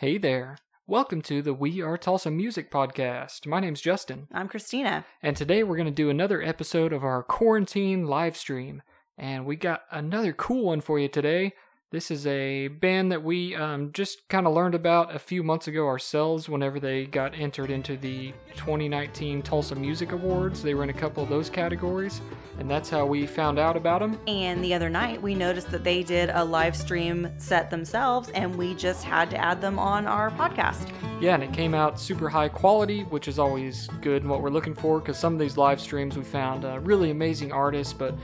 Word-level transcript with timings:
Hey 0.00 0.16
there. 0.16 0.58
Welcome 0.86 1.22
to 1.22 1.42
the 1.42 1.52
We 1.52 1.82
Are 1.82 1.98
Tulsa 1.98 2.30
Music 2.30 2.70
Podcast. 2.70 3.48
My 3.48 3.58
name's 3.58 3.80
Justin, 3.80 4.28
I'm 4.32 4.46
Christina. 4.46 5.04
and 5.24 5.36
today 5.36 5.64
we're 5.64 5.74
going 5.74 5.88
to 5.88 5.90
do 5.90 6.08
another 6.08 6.40
episode 6.40 6.92
of 6.92 7.02
our 7.02 7.24
quarantine 7.24 8.06
live 8.06 8.36
stream. 8.36 8.82
And 9.18 9.44
we 9.44 9.56
got 9.56 9.82
another 9.90 10.32
cool 10.32 10.66
one 10.66 10.82
for 10.82 11.00
you 11.00 11.08
today. 11.08 11.52
This 11.90 12.10
is 12.10 12.26
a 12.26 12.68
band 12.68 13.12
that 13.12 13.22
we 13.22 13.54
um, 13.54 13.92
just 13.92 14.28
kind 14.28 14.46
of 14.46 14.52
learned 14.52 14.74
about 14.74 15.16
a 15.16 15.18
few 15.18 15.42
months 15.42 15.68
ago 15.68 15.86
ourselves 15.86 16.46
whenever 16.46 16.78
they 16.78 17.06
got 17.06 17.32
entered 17.34 17.70
into 17.70 17.96
the 17.96 18.34
2019 18.56 19.40
Tulsa 19.40 19.74
Music 19.74 20.12
Awards. 20.12 20.62
They 20.62 20.74
were 20.74 20.82
in 20.82 20.90
a 20.90 20.92
couple 20.92 21.22
of 21.22 21.30
those 21.30 21.48
categories, 21.48 22.20
and 22.58 22.70
that's 22.70 22.90
how 22.90 23.06
we 23.06 23.26
found 23.26 23.58
out 23.58 23.74
about 23.74 24.00
them. 24.00 24.20
And 24.26 24.62
the 24.62 24.74
other 24.74 24.90
night, 24.90 25.22
we 25.22 25.34
noticed 25.34 25.70
that 25.70 25.82
they 25.82 26.02
did 26.02 26.28
a 26.28 26.44
live 26.44 26.76
stream 26.76 27.30
set 27.38 27.70
themselves, 27.70 28.28
and 28.34 28.54
we 28.54 28.74
just 28.74 29.02
had 29.02 29.30
to 29.30 29.38
add 29.38 29.62
them 29.62 29.78
on 29.78 30.06
our 30.06 30.30
podcast. 30.32 30.92
Yeah, 31.22 31.36
and 31.36 31.42
it 31.42 31.54
came 31.54 31.74
out 31.74 31.98
super 31.98 32.28
high 32.28 32.50
quality, 32.50 33.04
which 33.04 33.28
is 33.28 33.38
always 33.38 33.88
good 34.02 34.20
and 34.20 34.30
what 34.30 34.42
we're 34.42 34.50
looking 34.50 34.74
for 34.74 35.00
because 35.00 35.18
some 35.18 35.32
of 35.32 35.38
these 35.38 35.56
live 35.56 35.80
streams 35.80 36.18
we 36.18 36.22
found 36.22 36.66
uh, 36.66 36.80
really 36.80 37.10
amazing 37.10 37.50
artists, 37.50 37.94
but 37.94 38.14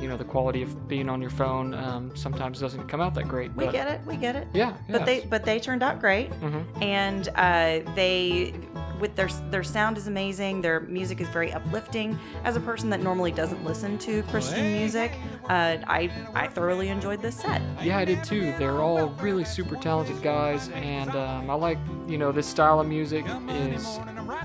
you 0.00 0.08
know, 0.08 0.16
the 0.16 0.24
quality 0.24 0.62
of 0.62 0.88
being 0.88 1.08
on 1.08 1.20
your 1.20 1.30
phone 1.30 1.72
um, 1.74 2.14
sometimes 2.16 2.60
doesn't 2.60 2.86
come 2.88 3.00
out 3.00 3.14
that 3.14 3.28
great. 3.28 3.54
We 3.54 3.66
get 3.68 3.88
it, 3.88 4.00
we 4.06 4.16
get 4.16 4.36
it. 4.36 4.48
Yeah, 4.52 4.74
But 4.88 5.00
yeah. 5.00 5.04
they 5.06 5.20
but 5.20 5.44
they 5.44 5.60
turned 5.60 5.82
out 5.82 6.00
great, 6.00 6.30
Mhm. 6.40 6.64
and 6.82 7.28
uh, 7.36 7.92
they 7.94 8.54
with 9.00 9.16
their 9.16 9.28
their 9.50 9.62
sound 9.64 9.98
is 9.98 10.06
amazing. 10.06 10.62
Their 10.62 10.80
music 10.80 11.20
is 11.20 11.28
very 11.28 11.52
uplifting. 11.52 12.18
As 12.44 12.56
a 12.56 12.60
person 12.60 12.90
that 12.90 13.00
normally 13.02 13.32
doesn't 13.32 13.64
listen 13.64 13.98
to 13.98 14.22
Christian 14.24 14.72
music, 14.72 15.12
uh, 15.48 15.78
I 15.86 16.10
I 16.34 16.46
thoroughly 16.48 16.88
enjoyed 16.88 17.20
this 17.20 17.36
set. 17.36 17.60
Yeah, 17.82 17.98
I 17.98 18.04
did 18.04 18.22
too. 18.24 18.54
They're 18.58 18.80
all 18.80 19.08
really 19.20 19.44
super 19.44 19.76
talented 19.76 20.22
guys, 20.22 20.68
and 20.74 21.10
um, 21.10 21.50
I 21.50 21.54
like, 21.54 21.78
you 22.06 22.18
know, 22.18 22.30
this 22.32 22.46
style 22.46 22.80
of 22.80 22.86
music 22.86 23.24
is 23.48 23.98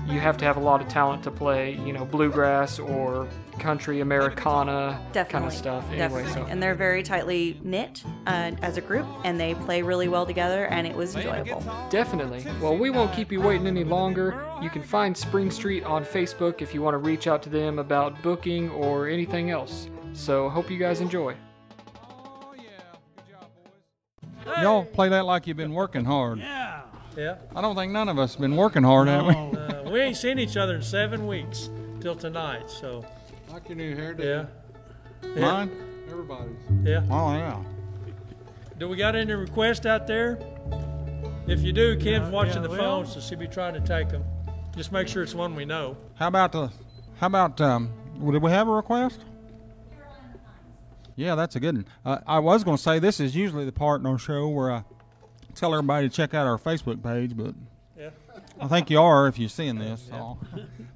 you 0.06 0.20
have 0.20 0.36
to 0.38 0.44
have 0.44 0.56
a 0.56 0.60
lot 0.60 0.80
of 0.80 0.88
talent 0.88 1.22
to 1.24 1.30
play, 1.30 1.74
you 1.84 1.92
know, 1.92 2.04
bluegrass 2.04 2.78
or 2.78 3.28
country 3.58 4.00
Americana 4.00 5.00
Definitely, 5.12 5.32
kind 5.32 5.44
of 5.44 5.52
stuff. 5.52 5.84
Anyway, 5.90 6.22
definitely. 6.22 6.32
so 6.32 6.46
and 6.46 6.62
they're 6.62 6.74
very 6.74 7.02
tightly 7.02 7.60
knit 7.62 8.02
uh, 8.26 8.52
as 8.62 8.76
a 8.76 8.80
group, 8.80 9.06
and 9.24 9.38
they 9.38 9.54
play 9.54 9.82
really 9.82 10.08
well 10.08 10.24
together, 10.26 10.66
and 10.66 10.86
it 10.86 10.94
was 10.94 11.14
enjoyable. 11.14 11.62
Definitely. 11.90 12.46
Well, 12.60 12.76
we 12.76 12.90
won't 12.90 13.12
keep 13.12 13.30
you 13.30 13.40
waiting 13.40 13.66
any 13.66 13.84
longer. 13.84 14.44
You 14.62 14.70
can 14.70 14.82
find 14.82 15.16
Spring 15.16 15.50
Street 15.50 15.84
on 15.84 16.04
Facebook 16.04 16.62
if 16.62 16.74
you 16.74 16.82
want 16.82 16.94
to 16.94 16.98
reach 16.98 17.26
out 17.26 17.42
to 17.44 17.48
them 17.50 17.78
about 17.78 18.20
booking 18.22 18.70
or 18.70 19.08
anything 19.08 19.50
else. 19.50 19.88
So, 20.12 20.48
hope 20.48 20.70
you 20.70 20.78
guys 20.78 21.00
enjoy. 21.00 21.36
Y'all 24.60 24.84
play 24.84 25.08
that 25.08 25.24
like 25.26 25.46
you've 25.46 25.56
been 25.56 25.72
working 25.72 26.04
hard. 26.04 26.38
Yeah. 26.38 26.82
Yeah. 27.16 27.36
I 27.54 27.60
don't 27.60 27.74
think 27.76 27.92
none 27.92 28.08
of 28.08 28.18
us 28.18 28.34
have 28.34 28.40
been 28.40 28.56
working 28.56 28.82
hard, 28.82 29.08
have 29.08 29.26
we? 29.26 29.34
Uh, 29.34 29.90
we 29.90 30.00
ain't 30.00 30.16
seen 30.16 30.38
each 30.38 30.56
other 30.56 30.76
in 30.76 30.82
seven 30.82 31.26
weeks 31.26 31.68
till 32.00 32.14
tonight, 32.14 32.70
so 32.70 33.04
Like 33.50 33.68
your 33.68 33.76
new 33.76 33.96
hair, 33.96 34.14
yeah. 34.18 34.44
Yeah. 35.34 35.40
Mine? 35.40 35.70
Everybody's. 36.10 36.56
Yeah. 36.84 37.02
Oh, 37.10 37.32
yeah. 37.34 37.62
Do 38.78 38.88
we 38.88 38.96
got 38.96 39.14
any 39.16 39.32
requests 39.32 39.84
out 39.86 40.06
there? 40.06 40.38
If 41.46 41.60
you 41.62 41.72
do, 41.72 41.96
Kim's 41.98 42.30
watching 42.30 42.56
yeah, 42.56 42.62
the 42.62 42.68
well- 42.70 42.78
phone, 43.04 43.06
so 43.06 43.20
she'll 43.20 43.38
be 43.38 43.48
trying 43.48 43.74
to 43.74 43.80
take 43.80 44.08
them. 44.08 44.24
Just 44.76 44.92
make 44.92 45.08
sure 45.08 45.22
it's 45.22 45.34
one 45.34 45.54
we 45.56 45.64
know. 45.64 45.96
How 46.14 46.28
about 46.28 46.52
the, 46.52 46.70
how 47.18 47.26
about, 47.26 47.60
um, 47.60 47.90
did 48.30 48.40
we 48.40 48.50
have 48.52 48.68
a 48.68 48.70
request? 48.70 49.20
Yeah, 51.16 51.34
that's 51.34 51.56
a 51.56 51.60
good 51.60 51.74
one. 51.74 51.86
Uh, 52.04 52.18
I 52.26 52.38
was 52.38 52.64
going 52.64 52.76
to 52.76 52.82
say 52.82 52.98
this 52.98 53.20
is 53.20 53.34
usually 53.36 53.64
the 53.64 53.72
part 53.72 54.00
in 54.00 54.06
our 54.06 54.16
show 54.18 54.48
where 54.48 54.70
I 54.70 54.84
tell 55.54 55.72
everybody 55.74 56.08
to 56.08 56.14
check 56.14 56.34
out 56.34 56.46
our 56.46 56.58
Facebook 56.58 57.02
page, 57.02 57.36
but 57.36 57.54
Yeah. 57.98 58.10
I 58.60 58.68
think 58.68 58.90
you 58.90 59.00
are 59.00 59.26
if 59.28 59.38
you're 59.38 59.48
seeing 59.48 59.78
this. 59.78 60.06
so. 60.08 60.38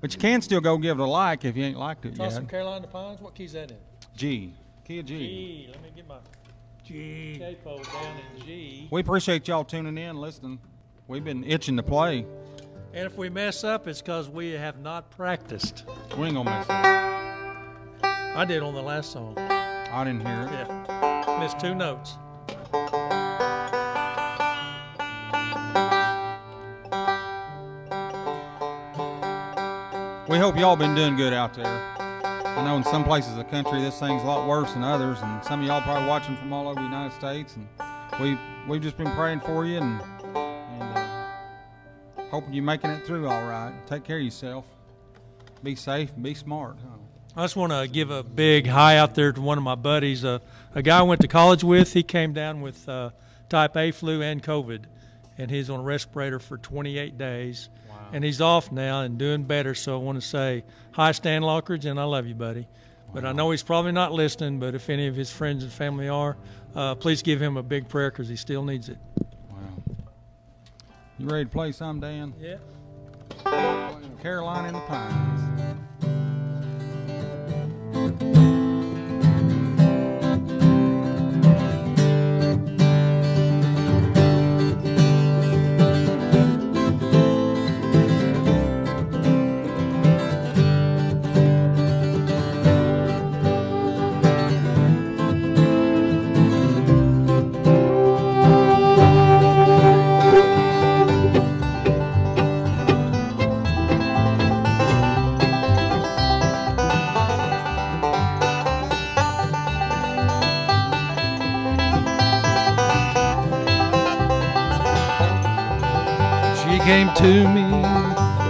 But 0.00 0.12
you 0.14 0.20
can 0.20 0.42
still 0.42 0.60
go 0.60 0.76
give 0.78 0.98
it 0.98 1.02
a 1.02 1.06
like 1.06 1.44
if 1.44 1.56
you 1.56 1.64
ain't 1.64 1.78
liked 1.78 2.04
it 2.04 2.16
Toss 2.16 2.34
some 2.34 2.44
yet. 2.44 2.50
Carolina 2.50 2.86
Pines. 2.86 3.20
What 3.20 3.34
key's 3.34 3.52
that 3.52 3.70
in? 3.70 3.76
G. 4.16 4.54
Key 4.84 4.98
of 5.00 5.06
G. 5.06 5.18
G. 5.18 5.66
Let 5.70 5.82
me 5.82 5.88
get 5.96 6.06
my 6.08 6.16
G. 6.84 7.36
capo 7.38 7.82
down 7.82 8.14
in 8.36 8.44
G. 8.44 8.88
We 8.90 9.00
appreciate 9.00 9.48
y'all 9.48 9.64
tuning 9.64 9.96
in, 9.96 10.16
listening. 10.16 10.58
We've 11.08 11.24
been 11.24 11.42
itching 11.44 11.76
to 11.78 11.82
play. 11.82 12.26
And 12.92 13.06
if 13.06 13.16
we 13.16 13.28
mess 13.28 13.64
up, 13.64 13.88
it's 13.88 14.00
because 14.00 14.28
we 14.28 14.52
have 14.52 14.78
not 14.80 15.10
practiced. 15.10 15.84
We 16.18 16.26
ain't 16.26 16.34
gonna 16.36 16.50
mess 16.50 16.66
up. 16.68 16.84
I 18.36 18.44
did 18.44 18.62
on 18.62 18.74
the 18.74 18.82
last 18.82 19.12
song. 19.12 19.36
I 19.38 20.04
didn't 20.04 20.20
hear 20.26 20.42
it. 20.42 20.50
Yeah. 20.52 21.38
Missed 21.40 21.58
two 21.60 21.74
notes. 21.74 22.16
We 30.34 30.40
hope 30.40 30.58
y'all 30.58 30.74
been 30.74 30.96
doing 30.96 31.14
good 31.14 31.32
out 31.32 31.54
there. 31.54 31.64
I 31.64 32.64
know 32.64 32.76
in 32.76 32.82
some 32.82 33.04
places 33.04 33.30
of 33.30 33.36
the 33.36 33.44
country 33.44 33.80
this 33.80 34.00
thing's 34.00 34.24
a 34.24 34.26
lot 34.26 34.48
worse 34.48 34.72
than 34.72 34.82
others, 34.82 35.18
and 35.22 35.44
some 35.44 35.60
of 35.60 35.66
y'all 35.68 35.80
probably 35.80 36.08
watching 36.08 36.36
from 36.36 36.52
all 36.52 36.66
over 36.66 36.74
the 36.74 36.82
United 36.82 37.14
States. 37.14 37.54
And 37.54 37.68
we 38.20 38.36
we've 38.68 38.82
just 38.82 38.96
been 38.96 39.12
praying 39.12 39.42
for 39.42 39.64
you 39.64 39.76
and 39.78 40.02
and 40.34 40.98
uh, 40.98 41.34
hoping 42.32 42.52
you're 42.52 42.64
making 42.64 42.90
it 42.90 43.06
through 43.06 43.28
all 43.28 43.44
right. 43.44 43.72
Take 43.86 44.02
care 44.02 44.16
of 44.16 44.24
yourself. 44.24 44.66
Be 45.62 45.76
safe 45.76 46.10
be 46.20 46.34
smart. 46.34 46.78
I 47.36 47.44
just 47.44 47.54
want 47.54 47.70
to 47.70 47.86
give 47.86 48.10
a 48.10 48.24
big 48.24 48.66
hi 48.66 48.96
out 48.96 49.14
there 49.14 49.32
to 49.32 49.40
one 49.40 49.56
of 49.56 49.62
my 49.62 49.76
buddies, 49.76 50.24
uh, 50.24 50.40
a 50.74 50.82
guy 50.82 50.98
I 50.98 51.02
went 51.02 51.20
to 51.20 51.28
college 51.28 51.62
with. 51.62 51.92
He 51.92 52.02
came 52.02 52.32
down 52.32 52.60
with 52.60 52.88
uh, 52.88 53.10
type 53.48 53.76
A 53.76 53.92
flu 53.92 54.20
and 54.20 54.42
COVID, 54.42 54.86
and 55.38 55.50
he's 55.50 55.70
on 55.70 55.80
a 55.80 55.82
respirator 55.82 56.38
for 56.38 56.58
28 56.58 57.18
days. 57.18 57.68
And 58.12 58.22
he's 58.22 58.40
off 58.40 58.70
now 58.70 59.00
and 59.00 59.18
doing 59.18 59.44
better. 59.44 59.74
So 59.74 59.98
I 59.98 60.02
want 60.02 60.20
to 60.20 60.26
say 60.26 60.64
hi, 60.92 61.12
Stan 61.12 61.42
Lockridge, 61.42 61.84
and 61.84 61.98
I 61.98 62.04
love 62.04 62.26
you, 62.26 62.34
buddy. 62.34 62.68
But 63.12 63.24
I 63.24 63.32
know 63.32 63.50
he's 63.50 63.62
probably 63.62 63.92
not 63.92 64.12
listening. 64.12 64.60
But 64.60 64.74
if 64.74 64.90
any 64.90 65.06
of 65.06 65.16
his 65.16 65.32
friends 65.32 65.64
and 65.64 65.72
family 65.72 66.08
are, 66.08 66.36
uh, 66.74 66.94
please 66.96 67.22
give 67.22 67.40
him 67.40 67.56
a 67.56 67.62
big 67.62 67.88
prayer 67.88 68.10
because 68.10 68.28
he 68.28 68.36
still 68.36 68.64
needs 68.64 68.88
it. 68.88 68.98
Wow. 69.50 69.56
You 71.18 71.28
ready 71.28 71.44
to 71.44 71.50
play 71.50 71.72
some, 71.72 72.00
Dan? 72.00 72.34
Yeah. 72.38 72.56
Carolina 74.22 74.68
in 74.68 74.74
the 74.74 74.80
Pines. 74.80 75.40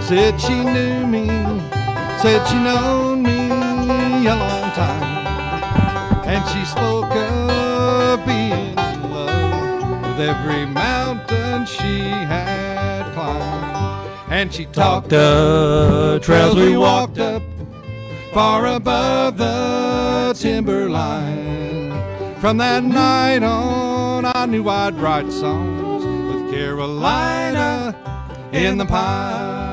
Said 0.07 0.39
she 0.39 0.63
knew 0.63 1.07
me, 1.07 1.25
said 2.21 2.45
she 2.45 2.55
known 2.55 3.23
me 3.23 3.47
a 4.27 4.35
long 4.35 4.71
time. 4.73 5.25
And 6.27 6.47
she 6.49 6.63
spoke 6.63 7.11
of 7.11 8.23
being 8.23 8.77
in 8.77 9.11
love 9.11 10.01
with 10.03 10.29
every 10.29 10.67
mountain 10.67 11.65
she 11.65 12.01
had 12.01 13.11
climbed. 13.15 14.31
And 14.31 14.53
she 14.53 14.65
talked 14.65 15.11
of 15.11 16.21
trails 16.21 16.55
we 16.55 16.77
walked 16.77 17.17
up 17.17 17.41
far 18.31 18.67
above 18.67 19.37
the 19.37 20.35
timberline. 20.37 21.93
From 22.39 22.57
that 22.57 22.83
night 22.83 23.41
on, 23.41 24.25
I 24.25 24.45
knew 24.45 24.69
I'd 24.69 24.93
write 24.95 25.31
songs 25.31 26.05
with 26.05 26.53
Carolina 26.53 27.95
in 28.51 28.77
the 28.77 28.85
pines. 28.85 29.64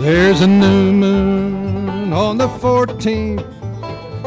There's 0.00 0.40
a 0.40 0.48
new 0.48 0.92
moon 0.92 2.12
on 2.12 2.38
the 2.38 2.48
14th 2.48 3.44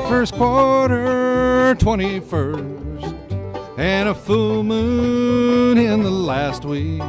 first 0.07 0.33
quarter, 0.35 1.75
21st, 1.75 3.77
and 3.77 4.07
a 4.07 4.13
full 4.13 4.63
moon 4.63 5.77
in 5.77 6.03
the 6.03 6.09
last 6.09 6.63
week 6.63 7.01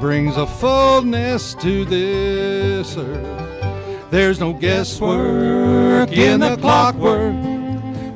brings 0.00 0.36
a 0.36 0.46
fullness 0.46 1.54
to 1.54 1.84
this 1.84 2.96
earth. 2.96 4.10
There's 4.10 4.38
no 4.38 4.52
guesswork 4.52 6.12
in 6.12 6.40
the 6.40 6.56
clockwork 6.56 7.34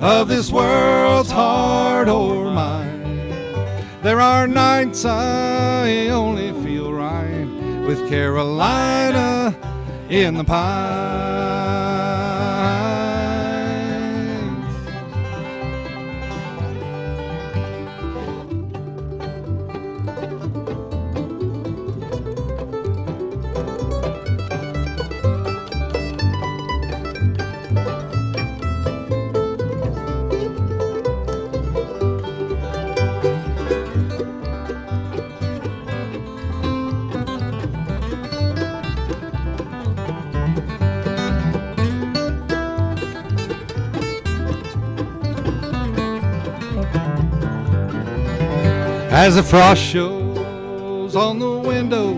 of 0.00 0.28
this 0.28 0.50
world's 0.50 1.30
heart 1.30 2.08
or 2.08 2.52
mind. 2.52 3.34
There 4.02 4.20
are 4.20 4.46
nights 4.46 5.04
I 5.04 6.08
only 6.08 6.52
feel 6.64 6.92
right 6.92 7.46
with 7.86 8.08
Carolina 8.08 9.56
in 10.08 10.34
the 10.34 10.44
pines. 10.44 11.29
As 49.22 49.36
the 49.36 49.42
frost 49.42 49.82
shows 49.82 51.14
on 51.14 51.38
the 51.38 51.58
window 51.58 52.14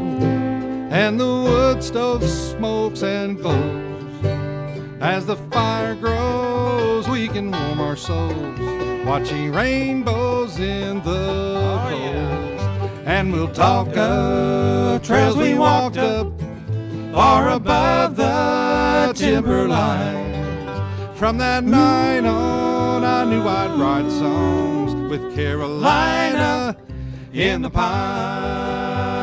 and 0.89 1.19
the 1.19 1.27
wood 1.27 1.83
stove 1.83 2.23
smokes 2.23 3.03
and 3.03 3.37
glows. 3.37 4.25
As 5.01 5.27
the 5.27 5.35
fire 5.51 5.97
grows, 5.97 7.09
we 7.09 7.27
can 7.27 7.51
warm 7.51 7.81
our 7.81 7.97
souls, 7.97 8.61
watching 9.05 9.51
rainbows 9.51 10.61
in 10.61 11.03
the 11.03 11.11
oh, 11.11 11.89
coals. 11.91 12.61
And 13.05 13.33
we'll 13.33 13.53
talk 13.53 13.97
of 13.97 15.03
trails 15.03 15.37
we 15.37 15.55
walked 15.55 15.99
up 15.99 16.29
far 17.11 17.51
above 17.51 18.15
the 18.15 19.13
timberline. 19.17 21.17
From 21.17 21.37
that 21.39 21.65
night 21.65 22.25
on, 22.25 23.03
I 23.03 23.25
knew 23.25 23.43
I'd 23.43 23.73
write 23.73 24.09
songs 24.09 24.81
with 25.12 25.35
Carolina 25.35 26.75
in 27.35 27.61
the 27.61 27.69
pines. 27.69 29.22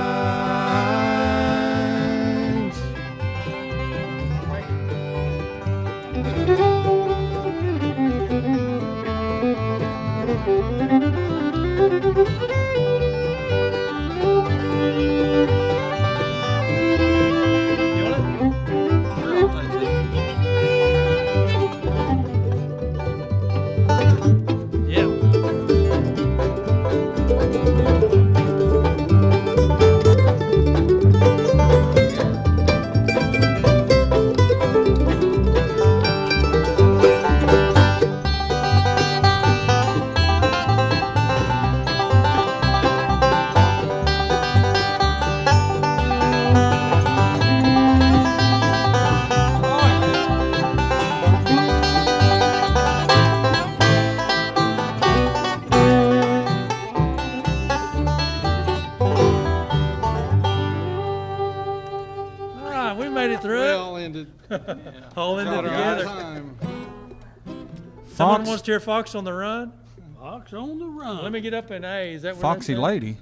Someone 68.69 68.79
Fox- 69.01 69.11
hear 69.11 69.13
Fox 69.13 69.15
on 69.15 69.23
the 69.23 69.33
Run. 69.33 69.73
Fox 70.19 70.53
on 70.53 70.79
the 70.79 70.85
run. 70.85 71.23
Let 71.23 71.31
me 71.31 71.39
get 71.41 71.53
up 71.53 71.71
in 71.71 71.85
A. 71.85 72.13
Is 72.13 72.23
that 72.23 72.35
what 72.35 72.41
Foxy 72.41 72.73
that's 72.73 72.83
Lady. 72.83 73.17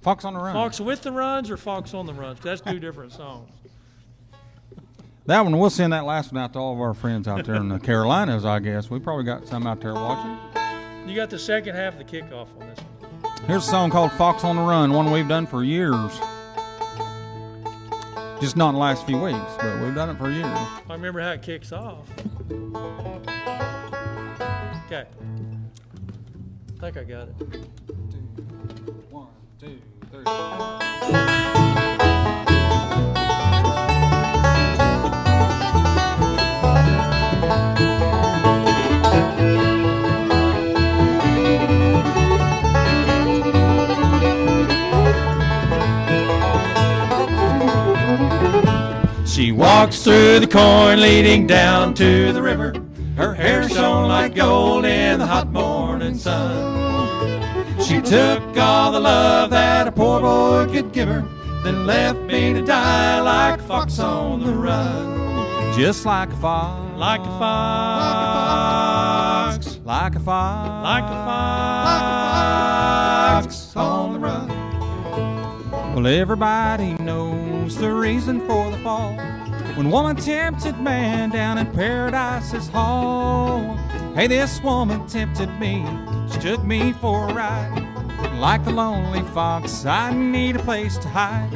Fox 0.00 0.24
on 0.24 0.32
the 0.34 0.40
Run. 0.40 0.54
Fox 0.54 0.80
with 0.80 1.02
the 1.02 1.12
runs 1.12 1.50
or 1.50 1.56
Fox 1.58 1.92
on 1.92 2.06
the 2.06 2.14
runs? 2.14 2.38
'Cause 2.40 2.44
That's 2.44 2.60
two 2.72 2.80
different 2.80 3.12
songs. 3.12 3.50
That 5.26 5.42
one, 5.42 5.58
we'll 5.58 5.70
send 5.70 5.92
that 5.92 6.04
last 6.06 6.32
one 6.32 6.42
out 6.42 6.52
to 6.54 6.58
all 6.58 6.72
of 6.72 6.80
our 6.80 6.94
friends 6.94 7.26
out 7.28 7.44
there 7.44 7.56
in 7.56 7.68
the 7.68 7.78
Carolinas, 7.80 8.44
I 8.44 8.60
guess. 8.60 8.88
We 8.88 8.98
probably 9.00 9.24
got 9.24 9.46
some 9.46 9.66
out 9.66 9.80
there 9.80 9.92
watching. 9.94 10.38
You 11.08 11.14
got 11.16 11.30
the 11.30 11.38
second 11.38 11.74
half 11.74 11.94
of 11.94 11.98
the 11.98 12.04
kickoff 12.04 12.46
on 12.60 12.68
this 12.68 12.78
one. 12.78 13.32
Here's 13.46 13.66
a 13.66 13.70
song 13.70 13.90
called 13.90 14.12
Fox 14.12 14.42
on 14.44 14.56
the 14.56 14.62
Run, 14.62 14.92
one 14.92 15.10
we've 15.10 15.28
done 15.28 15.46
for 15.46 15.64
years. 15.64 16.18
Just 18.40 18.56
not 18.56 18.68
in 18.70 18.74
the 18.76 18.80
last 18.80 19.04
few 19.04 19.18
weeks, 19.18 19.38
but 19.58 19.80
we've 19.80 19.94
done 19.94 20.10
it 20.10 20.16
for 20.18 20.30
years. 20.30 20.46
I 20.46 20.78
remember 20.94 21.20
how 21.20 21.30
it 21.32 21.42
kicks 21.42 21.72
off. 21.72 22.06
Okay. 24.40 25.04
I 26.76 26.80
think 26.80 26.96
I 26.96 27.04
got 27.04 27.28
it. 27.28 27.34
One, 29.10 29.28
two, 29.58 29.80
three. 30.10 30.24
She 49.26 49.52
walks 49.52 50.02
through 50.02 50.40
the 50.40 50.46
corn 50.46 51.00
leading 51.00 51.46
down 51.46 51.94
to 51.94 52.32
the 52.32 52.42
river. 52.42 52.75
Shone 53.76 54.08
like 54.08 54.34
gold 54.34 54.86
in 54.86 55.18
the 55.18 55.26
hot 55.26 55.52
morning 55.52 56.14
sun. 56.14 57.42
She 57.82 58.00
took 58.00 58.56
all 58.56 58.90
the 58.90 59.00
love 59.00 59.50
that 59.50 59.86
a 59.86 59.92
poor 59.92 60.22
boy 60.22 60.66
could 60.72 60.92
give 60.92 61.08
her, 61.08 61.22
then 61.62 61.84
left 61.84 62.18
me 62.20 62.54
to 62.54 62.62
die 62.62 63.20
like 63.20 63.60
a 63.60 63.62
fox 63.64 63.98
on 63.98 64.42
the 64.42 64.50
run. 64.50 65.76
Just 65.76 66.06
like 66.06 66.32
a 66.32 66.36
fox. 66.36 66.96
Like 66.96 67.20
a 67.20 67.38
fox. 67.38 68.56
Like 69.84 70.14
a 70.14 70.20
fox. 70.20 70.82
Like 70.82 71.04
a 71.04 71.24
fox. 73.42 73.76
on 73.76 74.14
the 74.14 74.18
run. 74.18 74.48
Well, 75.94 76.06
everybody 76.06 76.94
knows 76.94 77.76
the 77.76 77.92
reason 77.92 78.40
for 78.46 78.70
the 78.70 78.78
fall. 78.78 79.18
When 79.76 79.90
woman 79.90 80.16
tempted 80.16 80.80
man 80.80 81.28
down 81.28 81.58
in 81.58 81.66
paradise's 81.66 82.66
hall. 82.68 83.76
Hey, 84.14 84.26
this 84.26 84.58
woman 84.62 85.06
tempted 85.06 85.50
me. 85.60 85.84
She 86.32 86.38
took 86.38 86.64
me 86.64 86.94
for 86.94 87.28
a 87.28 87.34
ride. 87.34 87.86
Like 88.40 88.64
the 88.64 88.70
lonely 88.70 89.20
fox, 89.34 89.84
I 89.84 90.14
need 90.14 90.56
a 90.56 90.60
place 90.60 90.96
to 90.96 91.08
hide. 91.08 91.50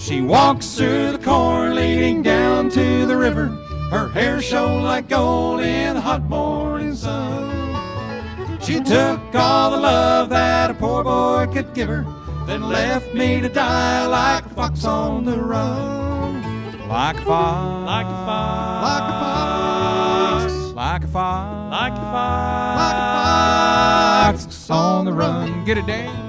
She 0.00 0.20
walks 0.20 0.74
through 0.74 1.12
the 1.12 1.18
corn 1.18 1.76
leading 1.76 2.22
down 2.22 2.70
to 2.70 3.06
the 3.06 3.16
river. 3.16 3.46
Her 3.92 4.08
hair 4.08 4.42
shone 4.42 4.82
like 4.82 5.08
gold 5.08 5.60
in 5.60 5.94
the 5.94 6.00
hot 6.00 6.24
morning 6.24 6.96
sun. 6.96 7.78
She 8.60 8.80
took 8.80 9.20
all 9.32 9.70
the 9.70 9.76
love 9.76 10.28
that 10.30 10.72
a 10.72 10.74
poor 10.74 11.04
boy 11.04 11.46
could 11.52 11.72
give 11.72 11.88
her, 11.88 12.04
then 12.46 12.62
left 12.62 13.14
me 13.14 13.40
to 13.40 13.48
die 13.48 14.06
like 14.06 14.44
a 14.44 14.48
fox 14.48 14.84
on 14.84 15.24
the 15.24 15.36
run. 15.38 16.09
Like 16.90 17.20
a 17.20 17.24
fox. 17.24 17.86
Like 17.86 18.06
a 18.06 18.26
fox. 18.26 18.82
Like 18.82 19.04
a 19.04 19.12
fox. 20.42 20.72
Like 20.74 21.04
a 21.04 21.06
fox. 21.06 21.70
Like 21.70 21.92
a 21.92 21.96
fox. 21.96 22.80
Like 22.80 22.96
a 24.34 24.42
fox 24.42 24.70
on 24.70 25.04
the 25.04 25.12
run. 25.12 25.64
Get 25.64 25.78
it, 25.78 25.86
Dan? 25.86 26.19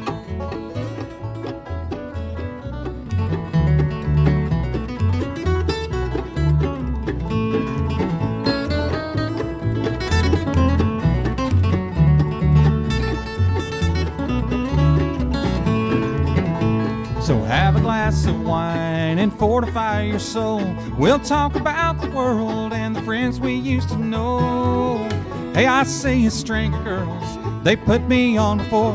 Fortify 19.42 20.04
your 20.04 20.20
soul. 20.20 20.62
We'll 21.00 21.18
talk 21.18 21.56
about 21.56 22.00
the 22.00 22.12
world 22.12 22.74
and 22.74 22.96
the 22.96 23.02
friends 23.02 23.40
we 23.40 23.56
used 23.56 23.90
to 23.90 23.98
know. 23.98 25.10
Hey, 25.56 25.66
I 25.66 25.82
see 25.82 26.28
a 26.28 26.30
string 26.30 26.76
of 26.76 26.84
girls, 26.84 27.64
they 27.64 27.76
put 27.76 28.04
me 28.08 28.38
on 28.38 28.60
before. 28.60 28.94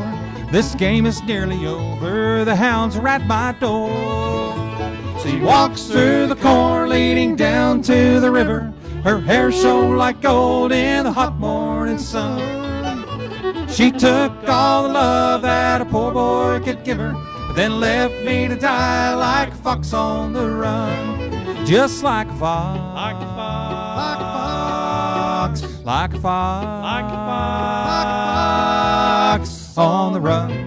This 0.49 0.73
game 0.75 1.05
is 1.05 1.21
nearly 1.23 1.65
over, 1.65 2.45
the 2.45 2.55
hounds 2.55 2.95
are 2.95 3.05
at 3.09 3.27
my 3.27 3.51
door. 3.59 3.89
She 5.21 5.37
walks 5.41 5.87
through 5.87 6.27
the 6.27 6.37
corn 6.37 6.91
leading 6.91 7.35
down 7.35 7.81
to 7.81 8.21
the 8.21 8.31
river. 8.31 8.73
Her 9.03 9.19
hair 9.19 9.51
shone 9.51 9.97
like 9.97 10.21
gold 10.21 10.71
in 10.71 11.03
the 11.03 11.11
hot 11.11 11.37
morning 11.39 11.97
sun. 11.97 13.67
She 13.67 13.91
took 13.91 14.31
all 14.47 14.83
the 14.83 14.89
love 14.93 15.41
that 15.41 15.81
a 15.81 15.85
poor 15.85 16.13
boy 16.13 16.61
could 16.63 16.85
give 16.85 16.99
her, 16.99 17.13
then 17.57 17.79
left 17.79 18.13
me 18.23 18.47
to 18.47 18.55
die 18.55 19.15
like 19.15 19.49
a 19.49 19.55
fox 19.55 19.91
on 19.91 20.31
the 20.31 20.47
run. 20.47 21.65
Just 21.65 22.03
like 22.03 22.27
a 22.27 22.35
fox. 22.35 22.77
Like 22.95 23.15
a 23.15 23.25
fox. 24.55 25.63
Like 25.83 26.13
a 26.13 26.19
fox. 26.19 26.83
Like 26.83 27.05
a 27.05 27.17
fox. 29.39 29.75
On 29.75 30.13
the 30.13 30.21
run. 30.21 30.66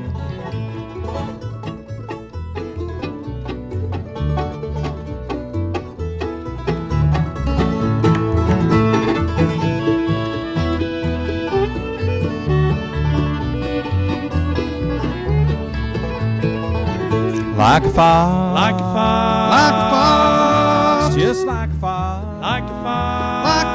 Like 17.60 17.82
a 17.84 17.90
fox. 17.90 18.54
Like 18.54 18.74
a 18.74 18.78
fox. 18.78 19.50
Like 19.52 19.74
a 19.74 19.90
fox. 19.90 21.14
Just 21.14 21.46
like 21.46 21.68
a 21.68 21.74
fox. 21.74 22.26
Like 22.40 22.62
a 22.64 22.68
fox. 22.68 23.44
Like 23.44 23.66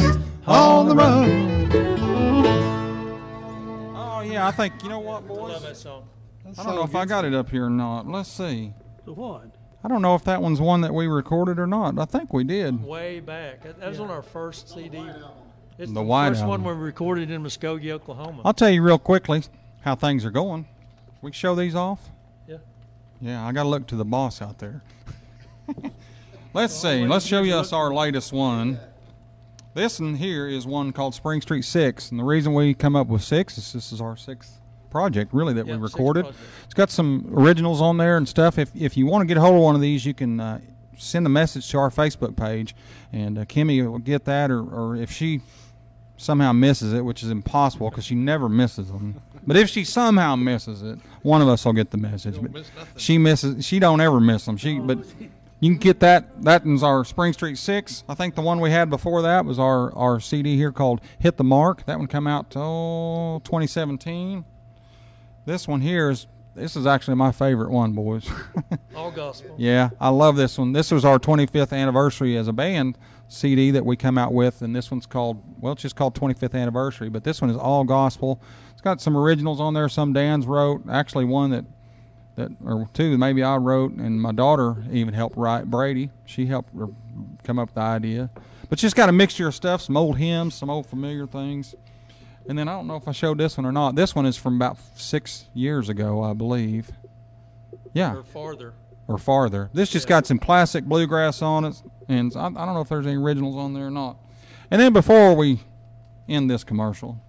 a 0.00 0.02
fox. 0.02 0.48
On 0.48 0.88
the 0.88 0.96
run. 0.96 1.54
Oh 3.94 4.20
yeah, 4.22 4.48
I 4.48 4.50
think 4.50 4.82
you 4.82 4.88
know 4.88 4.98
what, 4.98 5.28
boys. 5.28 5.52
Love 5.52 5.62
that 5.62 5.76
song. 5.76 6.08
I 6.58 6.64
don't 6.64 6.74
know 6.74 6.82
if 6.82 6.96
I 6.96 7.04
got 7.04 7.24
it 7.24 7.34
up 7.34 7.50
here 7.50 7.66
or 7.66 7.70
not. 7.70 8.08
Let's 8.08 8.28
see. 8.28 8.72
The 9.04 9.12
what? 9.12 9.54
I 9.84 9.88
don't 9.88 10.02
know 10.02 10.16
if 10.16 10.24
that 10.24 10.42
one's 10.42 10.60
one 10.60 10.80
that 10.80 10.92
we 10.92 11.06
recorded 11.06 11.60
or 11.60 11.68
not. 11.68 11.96
I 12.00 12.04
think 12.04 12.32
we 12.32 12.42
did. 12.42 12.82
Way 12.82 13.20
back. 13.20 13.62
That, 13.62 13.78
that 13.78 13.90
was 13.90 14.00
on 14.00 14.10
our 14.10 14.22
first 14.22 14.74
CD. 14.74 14.98
It's 15.78 15.88
The 15.90 15.94
the, 15.94 16.02
White 16.02 16.30
first 16.30 16.44
one 16.44 16.64
we 16.64 16.72
recorded 16.72 17.30
in 17.30 17.44
Muskogee, 17.44 17.92
Oklahoma. 17.92 18.42
I'll 18.44 18.52
tell 18.52 18.70
you 18.70 18.82
real 18.82 18.98
quickly 18.98 19.44
how 19.84 19.94
things 19.94 20.24
are 20.24 20.30
going. 20.30 20.66
We 21.20 21.30
can 21.30 21.34
show 21.34 21.54
these 21.54 21.74
off. 21.74 22.10
Yeah. 22.48 22.56
Yeah, 23.20 23.46
I 23.46 23.52
got 23.52 23.64
to 23.64 23.68
look 23.68 23.86
to 23.88 23.96
the 23.96 24.04
boss 24.04 24.40
out 24.40 24.58
there. 24.58 24.82
Let's 26.54 26.74
see. 26.74 27.06
Let's 27.06 27.26
show 27.26 27.42
you 27.42 27.54
us 27.54 27.72
our 27.72 27.92
latest 27.92 28.32
one. 28.32 28.80
This 29.74 30.00
one 30.00 30.14
here 30.14 30.48
is 30.48 30.66
one 30.66 30.92
called 30.92 31.14
Spring 31.14 31.40
Street 31.40 31.64
Six, 31.64 32.10
and 32.10 32.18
the 32.18 32.24
reason 32.24 32.54
we 32.54 32.74
come 32.74 32.96
up 32.96 33.08
with 33.08 33.22
six 33.22 33.58
is 33.58 33.72
this 33.72 33.92
is 33.92 34.00
our 34.00 34.16
sixth 34.16 34.60
project, 34.88 35.34
really, 35.34 35.52
that 35.54 35.66
Yeah, 35.66 35.74
we 35.74 35.82
recorded. 35.82 36.26
It's 36.64 36.74
got 36.74 36.90
some 36.90 37.28
originals 37.34 37.80
on 37.80 37.96
there 37.96 38.16
and 38.16 38.28
stuff. 38.28 38.56
If 38.56 38.70
if 38.76 38.96
you 38.96 39.06
want 39.06 39.22
to 39.22 39.26
get 39.26 39.36
a 39.36 39.40
hold 39.40 39.56
of 39.56 39.62
one 39.62 39.74
of 39.74 39.80
these, 39.80 40.06
you 40.06 40.14
can 40.14 40.38
uh, 40.38 40.60
send 40.96 41.26
a 41.26 41.28
message 41.28 41.68
to 41.72 41.78
our 41.78 41.90
Facebook 41.90 42.36
page, 42.36 42.76
and 43.12 43.36
uh, 43.36 43.44
Kimmy 43.44 43.84
will 43.90 43.98
get 43.98 44.24
that, 44.26 44.50
or, 44.50 44.60
or 44.62 44.94
if 44.96 45.10
she 45.10 45.40
somehow 46.16 46.52
misses 46.52 46.92
it, 46.92 47.04
which 47.04 47.22
is 47.22 47.30
impossible 47.30 47.90
because 47.90 48.04
she 48.04 48.14
never 48.14 48.48
misses 48.48 48.88
them. 48.90 49.20
But 49.46 49.56
if 49.56 49.68
she 49.68 49.84
somehow 49.84 50.36
misses 50.36 50.82
it, 50.82 50.98
one 51.22 51.42
of 51.42 51.48
us 51.48 51.64
will 51.64 51.72
get 51.72 51.90
the 51.90 51.98
message. 51.98 52.38
But 52.40 52.64
she 52.96 53.18
misses. 53.18 53.64
She 53.64 53.78
don't 53.78 54.00
ever 54.00 54.20
miss 54.20 54.46
them. 54.46 54.56
She 54.56 54.78
but 54.78 54.98
you 55.60 55.70
can 55.70 55.78
get 55.78 56.00
that. 56.00 56.42
That 56.42 56.66
is 56.66 56.82
our 56.82 57.04
Spring 57.04 57.32
Street 57.32 57.58
Six. 57.58 58.04
I 58.08 58.14
think 58.14 58.34
the 58.34 58.42
one 58.42 58.60
we 58.60 58.70
had 58.70 58.88
before 58.90 59.22
that 59.22 59.44
was 59.44 59.58
our 59.58 59.94
our 59.96 60.20
CD 60.20 60.56
here 60.56 60.72
called 60.72 61.00
Hit 61.18 61.36
the 61.36 61.44
Mark. 61.44 61.84
That 61.86 61.98
one 61.98 62.06
come 62.06 62.26
out 62.26 62.54
oh 62.56 63.40
2017. 63.44 64.44
This 65.46 65.68
one 65.68 65.82
here 65.82 66.10
is 66.10 66.26
this 66.54 66.76
is 66.76 66.86
actually 66.86 67.16
my 67.16 67.32
favorite 67.32 67.70
one, 67.70 67.92
boys. 67.92 68.30
All 68.96 69.10
gospel. 69.10 69.54
Yeah, 69.58 69.90
I 70.00 70.08
love 70.10 70.36
this 70.36 70.56
one. 70.56 70.72
This 70.72 70.90
was 70.90 71.04
our 71.04 71.18
25th 71.18 71.72
anniversary 71.72 72.36
as 72.36 72.46
a 72.46 72.52
band 72.52 72.96
CD 73.28 73.70
that 73.70 73.84
we 73.84 73.96
come 73.96 74.18
out 74.18 74.32
with, 74.32 74.62
and 74.62 74.74
this 74.74 74.90
one's 74.90 75.06
called 75.06 75.42
well, 75.60 75.72
it's 75.72 75.82
just 75.82 75.96
called 75.96 76.14
25th 76.14 76.54
anniversary. 76.54 77.08
But 77.08 77.24
this 77.24 77.40
one 77.40 77.50
is 77.50 77.56
all 77.56 77.84
gospel. 77.84 78.40
It's 78.72 78.82
got 78.82 79.00
some 79.00 79.16
originals 79.16 79.60
on 79.60 79.74
there. 79.74 79.88
Some 79.88 80.12
Dan's 80.12 80.46
wrote. 80.46 80.82
Actually, 80.88 81.24
one 81.24 81.50
that 81.50 81.64
that 82.36 82.50
or 82.64 82.88
two 82.92 83.16
maybe 83.16 83.42
I 83.42 83.56
wrote, 83.56 83.92
and 83.92 84.20
my 84.20 84.32
daughter 84.32 84.84
even 84.90 85.14
helped 85.14 85.36
write. 85.36 85.70
Brady, 85.70 86.10
she 86.24 86.46
helped 86.46 86.70
come 87.44 87.58
up 87.58 87.68
with 87.68 87.74
the 87.74 87.80
idea. 87.80 88.30
But 88.68 88.78
she's 88.78 88.94
got 88.94 89.08
a 89.08 89.12
mixture 89.12 89.48
of 89.48 89.54
stuff, 89.54 89.82
some 89.82 89.96
old 89.96 90.16
hymns, 90.16 90.54
some 90.54 90.70
old 90.70 90.86
familiar 90.86 91.26
things. 91.26 91.74
And 92.48 92.58
then 92.58 92.68
I 92.68 92.72
don't 92.72 92.86
know 92.86 92.96
if 92.96 93.08
I 93.08 93.12
showed 93.12 93.38
this 93.38 93.56
one 93.56 93.64
or 93.64 93.72
not. 93.72 93.94
This 93.94 94.14
one 94.14 94.26
is 94.26 94.36
from 94.36 94.56
about 94.56 94.78
six 94.96 95.46
years 95.54 95.88
ago, 95.88 96.22
I 96.22 96.34
believe. 96.34 96.90
Yeah 97.92 98.16
Or 98.16 98.22
farther. 98.24 98.74
Or 99.08 99.18
farther. 99.18 99.70
This 99.72 99.90
just 99.90 100.06
got 100.08 100.26
some 100.26 100.38
classic 100.38 100.84
bluegrass 100.84 101.42
on 101.42 101.64
it, 101.64 101.82
and 102.08 102.32
I, 102.36 102.46
I 102.46 102.50
don't 102.50 102.74
know 102.74 102.80
if 102.80 102.88
there's 102.88 103.06
any 103.06 103.16
originals 103.16 103.56
on 103.56 103.74
there 103.74 103.86
or 103.86 103.90
not. 103.90 104.16
And 104.70 104.80
then 104.80 104.92
before 104.92 105.34
we 105.34 105.60
end 106.28 106.50
this 106.50 106.64
commercial, 106.64 107.20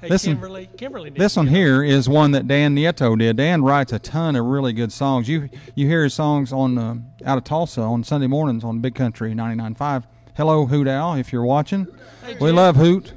Hey, 0.00 0.08
Listen, 0.08 0.32
Kimberly. 0.32 0.66
Kimberly. 0.78 1.10
this 1.10 1.36
one 1.36 1.48
here 1.48 1.84
is 1.84 2.08
one 2.08 2.30
that 2.30 2.48
Dan 2.48 2.74
Nieto 2.74 3.18
did. 3.18 3.36
Dan 3.36 3.62
writes 3.62 3.92
a 3.92 3.98
ton 3.98 4.34
of 4.34 4.46
really 4.46 4.72
good 4.72 4.92
songs. 4.92 5.28
You 5.28 5.50
you 5.74 5.86
hear 5.88 6.04
his 6.04 6.14
songs 6.14 6.54
on 6.54 6.78
uh, 6.78 6.94
out 7.26 7.36
of 7.36 7.44
Tulsa 7.44 7.82
on 7.82 8.02
Sunday 8.02 8.26
mornings 8.26 8.64
on 8.64 8.78
Big 8.80 8.94
Country 8.94 9.34
99.5. 9.34 10.04
Hello, 10.38 10.64
Hoot 10.64 10.88
Owl, 10.88 11.16
if 11.16 11.34
you're 11.34 11.44
watching. 11.44 11.86
we 12.26 12.32
Jim. 12.46 12.56
love 12.56 12.76
Hoot. 12.76 13.12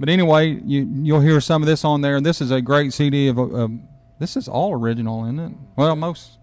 But 0.00 0.08
anyway, 0.08 0.58
you 0.64 0.88
you'll 1.00 1.20
hear 1.20 1.40
some 1.40 1.62
of 1.62 1.66
this 1.68 1.84
on 1.84 2.00
there. 2.00 2.20
This 2.20 2.40
is 2.40 2.50
a 2.50 2.60
great 2.60 2.92
CD 2.92 3.28
of. 3.28 3.38
Uh, 3.38 3.68
this 4.20 4.36
is 4.36 4.46
all 4.46 4.72
original, 4.72 5.24
isn't 5.24 5.40
it? 5.40 5.52
Well, 5.74 5.96
most, 5.96 6.38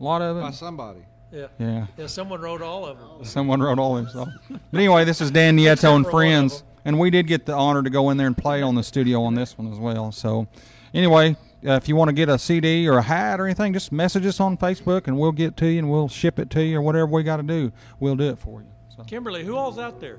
a 0.00 0.04
lot 0.04 0.22
of 0.22 0.36
it. 0.36 0.40
By 0.42 0.50
somebody. 0.52 1.00
Yeah. 1.32 1.46
Yeah. 1.58 1.86
Yeah, 1.96 2.06
someone 2.06 2.40
wrote 2.40 2.62
all 2.62 2.86
of 2.86 2.98
them. 3.00 3.24
Someone 3.24 3.60
wrote 3.60 3.80
all 3.80 3.96
of 3.98 4.04
them 4.04 4.12
songs. 4.14 4.34
But 4.48 4.78
anyway, 4.78 5.04
this 5.04 5.20
is 5.20 5.32
Dan 5.32 5.56
Nieto 5.56 5.72
and 5.72 5.80
for 5.80 5.88
one 5.90 6.04
of 6.04 6.10
friends, 6.12 6.62
and 6.84 6.96
we 7.00 7.10
did 7.10 7.26
get 7.26 7.44
the 7.46 7.54
honor 7.54 7.82
to 7.82 7.90
go 7.90 8.10
in 8.10 8.16
there 8.18 8.28
and 8.28 8.38
play 8.38 8.62
on 8.62 8.76
the 8.76 8.84
studio 8.84 9.22
on 9.24 9.34
this 9.34 9.58
one 9.58 9.72
as 9.72 9.78
well. 9.80 10.12
So, 10.12 10.46
anyway, 10.92 11.36
uh, 11.66 11.72
if 11.72 11.88
you 11.88 11.96
want 11.96 12.10
to 12.10 12.12
get 12.12 12.28
a 12.28 12.38
CD 12.38 12.86
or 12.88 12.98
a 12.98 13.02
hat 13.02 13.40
or 13.40 13.46
anything, 13.46 13.72
just 13.72 13.90
message 13.90 14.26
us 14.26 14.38
on 14.38 14.56
Facebook, 14.56 15.08
and 15.08 15.18
we'll 15.18 15.32
get 15.32 15.56
to 15.56 15.66
you 15.66 15.78
and 15.80 15.90
we'll 15.90 16.08
ship 16.08 16.38
it 16.38 16.50
to 16.50 16.62
you 16.62 16.78
or 16.78 16.82
whatever 16.82 17.06
we 17.06 17.24
got 17.24 17.38
to 17.38 17.42
do. 17.42 17.72
We'll 17.98 18.14
do 18.16 18.28
it 18.28 18.38
for 18.38 18.60
you. 18.60 18.68
So, 18.96 19.02
Kimberly, 19.02 19.44
who 19.44 19.56
all's 19.56 19.78
out 19.78 19.98
there? 19.98 20.18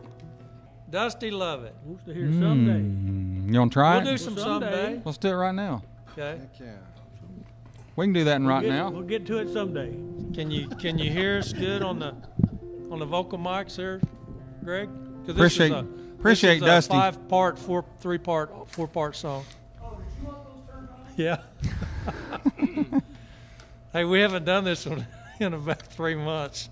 Dusty 0.89 1.31
Lovett. 1.31 1.75
Wants 1.85 2.03
to 2.05 2.13
hear 2.13 2.27
someday. 2.31 2.79
mm, 2.79 3.51
you 3.53 3.59
want 3.59 3.71
to 3.71 3.73
try 3.73 3.97
We'll 3.97 4.05
do 4.05 4.17
some 4.17 4.37
someday. 4.37 4.71
someday. 4.71 5.01
Let's 5.05 5.17
do 5.17 5.29
it 5.29 5.33
right 5.33 5.55
now. 5.55 5.81
Okay. 6.11 6.39
Heck 6.39 6.59
yeah. 6.59 6.73
We 7.95 8.05
can 8.05 8.13
do 8.13 8.23
that 8.25 8.39
We'll 8.41 8.49
right 8.49 8.63
get- 8.63 8.69
now. 8.69 8.89
We'll 8.89 9.01
get 9.03 9.25
to 9.27 9.37
it 9.39 9.51
someday. 9.53 9.91
Can 10.33 10.51
you 10.51 10.67
can 10.67 10.97
you 10.99 11.09
hear 11.11 11.37
us 11.37 11.53
good 11.53 11.81
on 11.81 11.99
the 11.99 12.13
on 12.91 12.99
the 12.99 13.05
vocal 13.05 13.39
mics 13.39 13.77
there, 13.77 14.01
Greg? 14.63 14.89
this 15.25 15.35
Appreciate- 15.35 15.71
is 15.71 15.71
a, 15.71 15.79
appreciate 16.19 16.59
this 16.59 16.85
is 16.85 16.87
Dusty. 16.89 16.95
A 16.95 16.99
five 16.99 17.27
part, 17.29 17.57
four 17.57 17.85
three 18.01 18.17
part, 18.17 18.51
four 18.69 18.87
part 18.87 19.15
song. 19.15 19.45
Yeah. 21.15 21.37
hey, 23.93 24.03
we 24.03 24.19
haven't 24.19 24.43
done 24.43 24.65
this 24.65 24.85
one 24.85 25.07
in 25.39 25.53
about 25.53 25.81
three 25.81 26.15
months. 26.15 26.67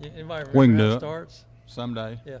Yeah, 0.00 0.08
Anybody 0.14 0.44
remember 0.48 0.58
We 0.58 0.66
can 0.68 0.76
do 0.78 0.90
it 0.92 0.94
it. 0.94 0.98
starts? 1.00 1.44
Someday. 1.66 2.18
Yeah. 2.24 2.38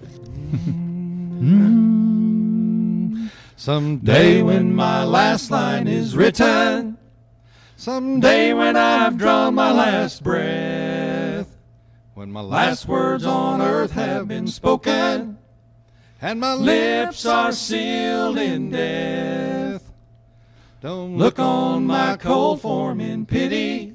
Someday 3.56 4.42
when 4.42 4.74
my 4.74 5.04
last 5.04 5.50
line 5.50 5.86
is 5.86 6.16
written, 6.16 6.96
someday 7.80 8.52
when 8.52 8.76
I've 8.76 9.16
drawn 9.16 9.54
my 9.54 9.72
last 9.72 10.22
breath, 10.22 11.48
when 12.12 12.30
my 12.30 12.42
last 12.42 12.86
words 12.86 13.24
on 13.24 13.62
earth 13.62 13.92
have 13.92 14.28
been 14.28 14.48
spoken, 14.48 15.38
and 16.20 16.38
my 16.38 16.52
lips 16.52 17.24
are 17.24 17.52
sealed 17.52 18.36
in 18.36 18.68
death. 18.70 19.82
Don't 20.82 21.16
look 21.16 21.38
on 21.38 21.86
my 21.86 22.18
cold 22.18 22.60
form 22.60 23.00
in 23.00 23.24
pity. 23.24 23.94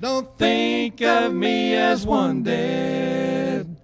Don't 0.00 0.38
think 0.38 1.02
of 1.02 1.34
me 1.34 1.74
as 1.74 2.06
one 2.06 2.44
dead. 2.44 3.74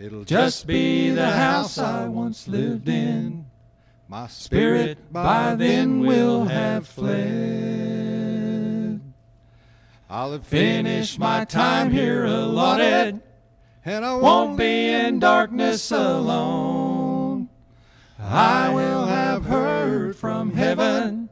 It'll 0.00 0.24
just 0.24 0.66
be 0.66 1.10
the 1.10 1.30
house 1.30 1.78
I 1.78 2.08
once 2.08 2.48
lived 2.48 2.88
in. 2.88 3.46
My 4.08 4.26
spirit 4.26 5.12
by 5.12 5.54
then 5.54 6.00
will 6.00 6.46
have 6.46 6.88
fled. 6.88 7.81
I'll 10.14 10.32
have 10.32 10.46
finished 10.46 11.18
my 11.18 11.46
time 11.46 11.90
here 11.90 12.26
allotted, 12.26 13.22
and 13.82 14.04
I 14.04 14.14
won't 14.14 14.58
be 14.58 14.90
in 14.90 15.20
darkness 15.20 15.90
alone. 15.90 17.48
I 18.18 18.68
will 18.68 19.06
have 19.06 19.46
heard 19.46 20.14
from 20.14 20.52
heaven, 20.52 21.30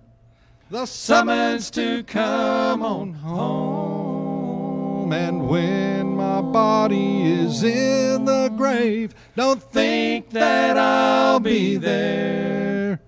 the 0.71 0.87
summons 0.87 1.71
to 1.73 2.05
come 2.05 2.83
on 2.83 3.13
home. 3.13 5.13
And 5.13 5.47
when 5.47 6.17
my 6.17 6.41
body 6.41 7.31
is 7.31 7.63
in 7.63 8.25
the 8.25 8.51
grave, 8.57 9.15
don't 9.37 9.63
think 9.63 10.31
that 10.31 10.79
I'll 10.79 11.39
be 11.39 11.77
there. 11.77 13.03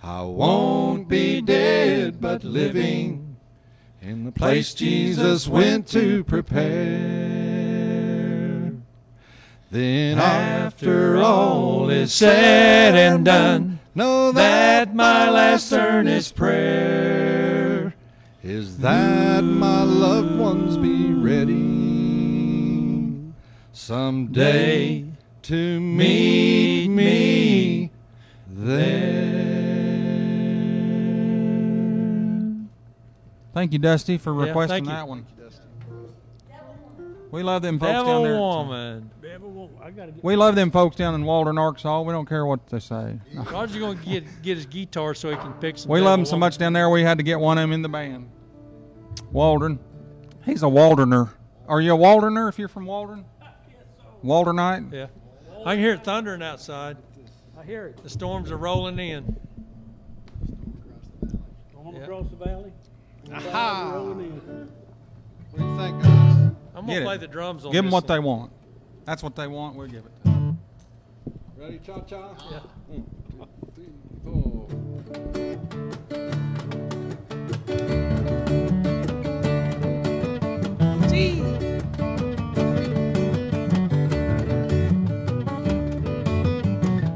I 0.00 0.22
won't 0.22 1.08
be 1.08 1.40
dead, 1.40 2.20
but 2.20 2.44
living 2.44 3.27
in 4.08 4.24
the 4.24 4.32
place 4.32 4.72
Jesus 4.72 5.46
went 5.46 5.86
to 5.88 6.24
prepare. 6.24 6.64
Then 9.70 10.18
after 10.18 11.18
all 11.18 11.90
is 11.90 12.14
said 12.14 12.94
and 12.94 13.22
done, 13.26 13.80
know 13.94 14.32
that 14.32 14.94
my 14.94 15.28
last 15.28 15.70
earnest 15.74 16.34
prayer 16.36 17.94
is 18.42 18.78
that 18.78 19.44
my 19.44 19.82
loved 19.82 20.38
ones 20.38 20.78
be 20.78 21.12
ready 21.12 21.74
someday 23.74 25.04
to 25.42 25.80
meet 25.80 26.88
me 26.88 27.90
there. 28.48 29.07
Thank 33.58 33.72
you, 33.72 33.80
Dusty, 33.80 34.18
for 34.18 34.32
Yeah, 34.38 34.46
requesting 34.46 34.84
thank 34.84 34.86
you. 34.86 34.92
that 34.92 35.08
one. 35.08 35.26
We 37.32 37.42
love 37.42 37.60
them 37.60 37.80
folks 37.80 37.92
down 37.92 38.22
there. 38.22 38.38
woman. 38.38 39.10
Devil 39.20 39.50
won't- 39.50 39.72
I 39.82 39.90
gotta 39.90 40.12
get 40.12 40.22
We 40.22 40.36
love 40.36 40.54
them 40.54 40.70
folks 40.70 40.94
down 40.94 41.16
in 41.16 41.24
Waldron, 41.24 41.58
Arkansas. 41.58 42.02
We 42.02 42.12
don't 42.12 42.24
care 42.28 42.46
what 42.46 42.68
they 42.68 42.78
say. 42.78 43.18
Roger's 43.34 43.76
gonna 43.76 43.96
get 43.96 44.42
get 44.42 44.58
his 44.58 44.66
guitar 44.66 45.12
so 45.12 45.28
he 45.30 45.34
can 45.36 45.52
pick 45.54 45.76
some. 45.76 45.90
We 45.90 45.98
Devil 45.98 46.10
love 46.10 46.18
them 46.20 46.24
so 46.26 46.30
Woman. 46.36 46.40
much 46.46 46.58
down 46.58 46.72
there. 46.72 46.88
We 46.88 47.02
had 47.02 47.18
to 47.18 47.24
get 47.24 47.40
one 47.40 47.58
of 47.58 47.62
them 47.62 47.72
in 47.72 47.82
the 47.82 47.88
band. 47.88 48.28
Waldron, 49.32 49.80
he's 50.44 50.62
a 50.62 50.66
Waldroner. 50.66 51.30
Are 51.66 51.80
you 51.80 51.96
a 51.96 51.98
Waldroner 51.98 52.48
if 52.48 52.60
you're 52.60 52.68
from 52.68 52.86
Waldron? 52.86 53.24
Waldronite. 54.24 54.92
Yeah, 54.92 55.06
I 55.66 55.74
can 55.74 55.82
hear 55.82 55.94
it 55.94 56.04
thundering 56.04 56.42
outside. 56.42 56.96
I 57.60 57.64
hear 57.64 57.88
it. 57.88 58.04
The 58.04 58.08
storms 58.08 58.52
are 58.52 58.56
rolling 58.56 59.00
in. 59.00 59.36
Going 61.74 61.96
Yeah. 61.96 62.02
across 62.04 62.26
the 62.30 62.36
valley. 62.36 62.72
Aha! 63.32 63.92
What 64.00 64.18
do 64.18 64.24
you 65.64 65.76
think, 65.76 66.02
guys? 66.02 66.52
I'm 66.74 66.86
gonna 66.86 66.92
it. 67.00 67.04
play 67.04 67.16
the 67.18 67.26
drums 67.26 67.64
on 67.64 67.72
Give 67.72 67.78
them 67.78 67.86
this 67.86 67.92
what 67.94 68.06
they 68.06 68.18
one. 68.18 68.38
want. 68.38 68.52
That's 69.04 69.22
what 69.22 69.34
they 69.36 69.46
want. 69.46 69.76
We'll 69.76 69.86
give 69.88 70.04
it. 70.06 70.24
to 70.24 70.30
'em. 70.30 70.58
Ready, 71.56 71.78
cha 71.78 72.00
cha? 72.00 72.30
Yeah. 72.50 72.60
One, 72.88 73.04
two, 73.30 73.72
three, 73.74 73.92
four. 74.24 75.68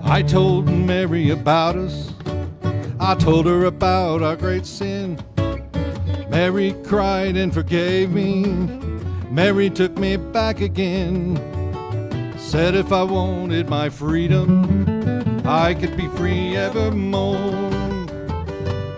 I 0.04 0.23
told 0.23 0.69
Mary 0.69 1.31
about 1.31 1.76
us. 1.76 2.11
I 3.00 3.14
told 3.14 3.47
her 3.47 3.64
about 3.64 4.23
our 4.23 4.37
great 4.37 4.66
sin. 4.66 5.19
Mary 6.32 6.74
cried 6.82 7.36
and 7.36 7.52
forgave 7.52 8.10
me. 8.10 8.46
Mary 9.30 9.68
took 9.68 9.98
me 9.98 10.16
back 10.16 10.62
again. 10.62 11.36
Said 12.38 12.74
if 12.74 12.90
I 12.90 13.02
wanted 13.02 13.68
my 13.68 13.90
freedom, 13.90 14.86
I 15.45 15.75
could 15.75 15.95
be 15.95 16.08
free 16.16 16.56
evermore. 16.56 17.68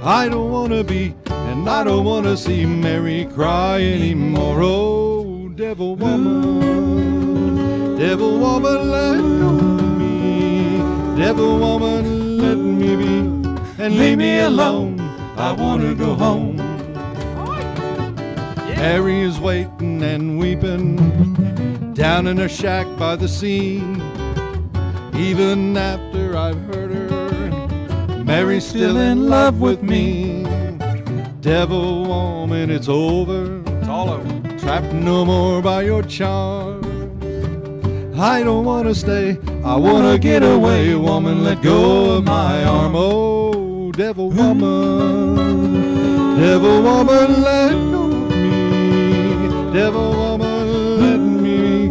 I 0.01 0.29
don't 0.29 0.53
wanna 0.53 0.85
be, 0.85 1.13
and 1.27 1.69
I 1.69 1.83
don't 1.83 2.05
wanna 2.05 2.37
see 2.37 2.67
Mary 2.67 3.25
cry 3.35 3.83
anymore. 3.83 4.63
Oh, 4.63 5.49
devil 5.57 5.97
woman, 5.97 7.99
devil 7.99 8.39
woman, 8.39 8.91
let 8.93 9.21
go 9.41 9.49
of 9.49 9.99
me. 9.99 10.79
Devil 11.21 11.59
woman, 11.59 12.39
let 12.39 12.59
me 12.59 12.95
be, 12.95 13.19
and 13.83 13.99
leave 13.99 14.19
me 14.19 14.39
alone. 14.39 15.01
I 15.37 15.51
wanna 15.51 15.97
go 15.97 16.15
home. 16.15 16.54
Mary 18.87 19.23
is 19.23 19.41
waiting 19.41 20.03
and 20.03 20.39
weeping 20.39 20.97
down 21.95 22.27
in 22.27 22.37
her 22.37 22.51
shack 22.51 22.87
by 22.99 23.17
the 23.17 23.27
sea. 23.27 23.77
Even 25.17 25.75
after 25.75 26.37
I've 26.37 26.61
hurt 26.67 26.91
her, 26.91 28.25
Mary's 28.25 28.67
still 28.67 28.99
in 28.99 29.31
love 29.31 29.59
with 29.59 29.83
me. 29.83 30.45
Devil 31.41 32.05
woman, 32.05 32.71
it's 32.71 32.87
over. 32.87 33.63
It's 33.79 33.89
all 33.89 34.11
over. 34.11 34.59
Trapped 34.59 34.93
no 34.93 35.25
more 35.25 35.63
by 35.63 35.81
your 35.81 36.03
charm. 36.03 36.85
I 38.21 38.43
don't 38.43 38.67
wanna 38.67 38.95
stay, 38.95 39.39
I 39.65 39.77
wanna 39.77 40.19
get 40.19 40.43
away. 40.43 40.95
Woman, 40.95 41.43
let 41.43 41.63
go 41.63 42.17
of 42.17 42.25
my 42.25 42.63
arm. 42.65 42.95
Oh, 42.95 43.93
devil 43.93 44.29
woman, 44.29 45.37
devil 46.37 46.83
woman, 46.83 47.43
let 47.43 47.73
go. 47.73 48.04
Devil 49.85 50.13
woman, 50.13 50.67
let 50.99 51.19
me 51.19 51.89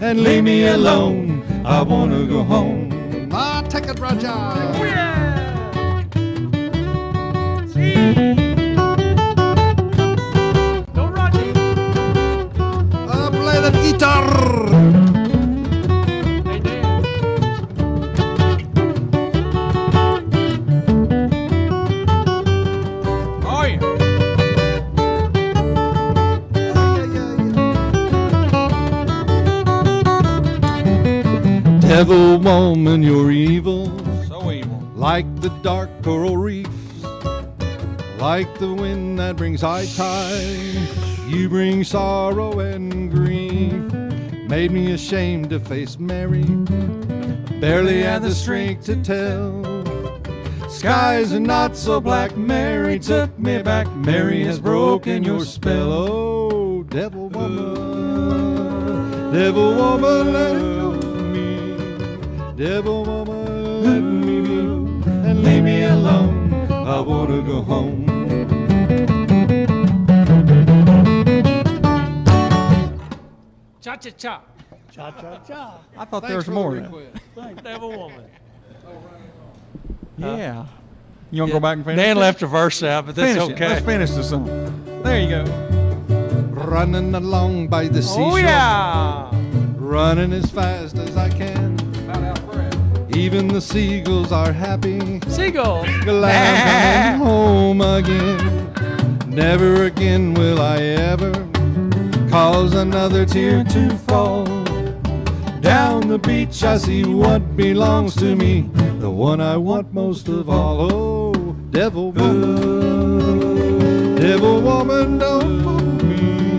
and 0.00 0.20
leave 0.20 0.42
me 0.42 0.66
alone. 0.66 1.44
I 1.64 1.80
wanna 1.80 2.26
go 2.26 2.42
home. 2.42 3.28
Ah, 3.30 3.62
take 3.68 3.86
it, 3.86 4.00
Roger. 4.00 4.34
Go, 10.92 11.06
Roger. 11.06 11.52
Ah, 13.14 13.28
play 13.30 13.60
the 13.60 13.70
guitar. 13.84 15.05
Devil 31.96 32.40
woman, 32.40 33.02
you're 33.02 33.30
evil. 33.30 33.86
So 34.28 34.52
evil. 34.52 34.82
Like 34.94 35.24
the 35.40 35.48
dark 35.62 35.88
coral 36.02 36.36
reefs, 36.36 36.68
like 38.18 38.58
the 38.58 38.70
wind 38.70 39.18
that 39.18 39.36
brings 39.36 39.62
high 39.62 39.86
tide, 39.86 40.90
you 41.26 41.48
bring 41.48 41.84
sorrow 41.84 42.60
and 42.60 43.10
grief. 43.10 43.72
Made 44.46 44.72
me 44.72 44.92
ashamed 44.92 45.48
to 45.48 45.58
face 45.58 45.98
Mary, 45.98 46.44
barely 47.60 48.02
had 48.02 48.20
the 48.20 48.34
strength 48.34 48.84
to 48.84 48.96
tell. 48.96 49.64
Skies 50.68 51.32
are 51.32 51.40
not 51.40 51.78
so 51.78 51.98
black, 51.98 52.36
Mary 52.36 52.98
took 52.98 53.38
me 53.38 53.62
back. 53.62 53.90
Mary 53.96 54.44
has 54.44 54.60
broken 54.60 55.24
your 55.24 55.46
spell, 55.46 55.90
oh 55.90 56.82
devil 56.82 57.30
woman, 57.30 59.32
devil 59.32 59.74
woman, 59.74 60.75
devil 62.56 63.04
woman, 63.04 63.82
let 63.84 64.00
me 64.00 64.40
be 64.40 64.58
and 65.28 65.42
leave 65.44 65.62
me 65.62 65.82
alone. 65.84 66.52
I 66.70 67.00
wanna 67.00 67.42
go 67.42 67.60
home. 67.62 68.06
Cha 73.80 73.96
cha 73.96 74.10
cha. 74.10 74.40
Cha 74.90 75.10
cha 75.12 75.38
cha. 75.46 75.78
I 75.96 76.04
thought 76.04 76.22
there 76.26 76.36
was 76.36 76.48
more. 76.48 76.76
Devil 77.62 77.90
woman. 77.90 78.24
Yeah. 80.18 80.60
Uh, 80.60 80.66
you 81.30 81.42
want 81.42 81.50
to 81.50 81.56
go 81.56 81.60
back 81.60 81.76
and 81.76 81.84
finish? 81.84 82.02
Dan 82.02 82.16
it? 82.16 82.20
left 82.20 82.42
a 82.42 82.46
verse 82.46 82.82
out, 82.82 83.06
but 83.06 83.14
that's 83.14 83.34
Finish 83.34 83.50
it. 83.50 83.52
okay. 83.54 83.68
Let's 83.68 83.84
finish 83.84 84.10
the 84.12 84.22
song. 84.24 84.46
There 85.02 85.20
you 85.20 85.28
go. 85.28 85.44
Running 86.64 87.14
along 87.14 87.68
by 87.68 87.88
the 87.88 88.02
seashore, 88.02 88.32
Oh 88.32 88.36
yeah. 88.36 89.30
running 89.76 90.32
as 90.32 90.50
fast 90.50 90.96
as 90.96 91.16
I 91.16 91.28
can. 91.28 91.55
Even 93.16 93.48
the 93.48 93.62
seagulls 93.62 94.30
are 94.30 94.52
happy. 94.52 95.20
Seagull. 95.28 95.86
Glad 96.04 97.16
I'm 97.16 97.18
coming 97.18 97.26
home 97.26 97.80
again. 97.80 98.74
Never 99.26 99.84
again 99.84 100.34
will 100.34 100.60
I 100.60 100.80
ever 100.82 101.32
cause 102.28 102.74
another 102.74 103.24
tear 103.24 103.64
to 103.64 103.96
fall. 104.06 104.44
Down 105.62 106.08
the 106.08 106.18
beach, 106.18 106.62
I 106.62 106.76
see 106.76 107.06
what 107.06 107.56
belongs 107.56 108.14
to 108.16 108.36
me, 108.36 108.68
the 108.98 109.08
one 109.10 109.40
I 109.40 109.56
want 109.56 109.94
most 109.94 110.28
of 110.28 110.50
all. 110.50 110.92
Oh, 110.92 111.32
devil 111.70 112.12
woman, 112.12 113.36
devil 114.16 114.60
woman, 114.60 115.16
don't 115.16 115.62
fool 115.62 116.04
me. 116.04 116.58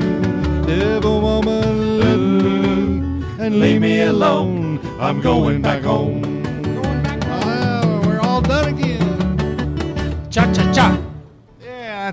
Devil 0.65 1.21
woman, 1.21 1.99
let 1.99 2.17
me 2.17 3.23
and 3.45 3.59
leave 3.59 3.81
me 3.81 4.01
alone. 4.01 4.79
I'm 4.99 5.21
going 5.21 5.61
back 5.61 5.83
home. 5.83 6.26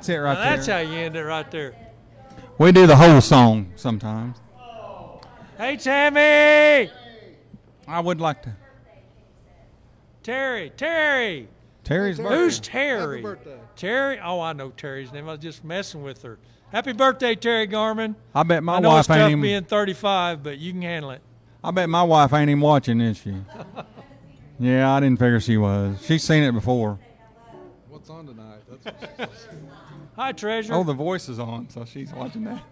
That's 0.04 0.08
it 0.18 0.20
right 0.22 0.34
Now 0.34 0.40
that's 0.56 0.66
there. 0.66 0.84
how 0.84 0.92
you 0.92 0.98
end 0.98 1.16
it 1.16 1.24
right 1.24 1.50
there. 1.50 1.74
we 2.58 2.72
do 2.72 2.86
the 2.86 2.96
whole 2.96 3.20
song 3.20 3.72
sometimes. 3.76 4.36
Hey, 5.56 5.76
Tammy! 5.76 6.90
I 7.86 8.00
would 8.00 8.20
like 8.20 8.42
to. 8.42 8.52
Terry, 10.22 10.70
Terry! 10.76 11.48
Terry's 11.84 12.18
birthday. 12.18 12.34
Who's 12.34 12.60
Terry? 12.60 13.22
birthday. 13.22 13.58
Terry? 13.76 14.18
Oh, 14.22 14.40
I 14.40 14.52
know 14.52 14.70
Terry's 14.70 15.12
name. 15.12 15.28
I 15.28 15.32
was 15.32 15.40
just 15.40 15.64
messing 15.64 16.02
with 16.02 16.22
her. 16.22 16.38
Happy 16.72 16.92
birthday, 16.92 17.34
Terry 17.34 17.68
Garmin. 17.68 18.14
I 18.34 18.42
bet 18.42 18.62
my 18.64 18.76
I 18.76 18.80
know 18.80 18.88
wife 18.90 19.00
it's 19.00 19.10
ain't 19.10 19.18
tough 19.20 19.30
even. 19.30 19.42
being 19.42 19.64
35, 19.64 20.42
but 20.42 20.58
you 20.58 20.72
can 20.72 20.82
handle 20.82 21.12
it. 21.12 21.20
I 21.62 21.70
bet 21.70 21.88
my 21.88 22.02
wife 22.02 22.32
ain't 22.32 22.50
even 22.50 22.60
watching, 22.60 23.00
is 23.00 23.18
she? 23.18 23.34
yeah, 24.58 24.92
I 24.92 25.00
didn't 25.00 25.18
figure 25.18 25.40
she 25.40 25.56
was. 25.56 25.96
She's 26.04 26.24
seen 26.24 26.42
it 26.42 26.52
before. 26.52 26.98
What's 27.88 28.10
on 28.10 28.26
tonight? 28.26 28.58
That's 28.82 28.84
what 29.18 29.30
she 29.30 29.36
says. 29.46 29.53
Hi, 30.16 30.33
Treasure. 30.33 30.74
Oh, 30.74 30.85
the 30.85 30.94
voice 30.94 31.29
is 31.29 31.38
on, 31.38 31.68
so 31.70 31.85
she's 31.85 32.12
watching 32.12 32.44
that. 32.44 32.62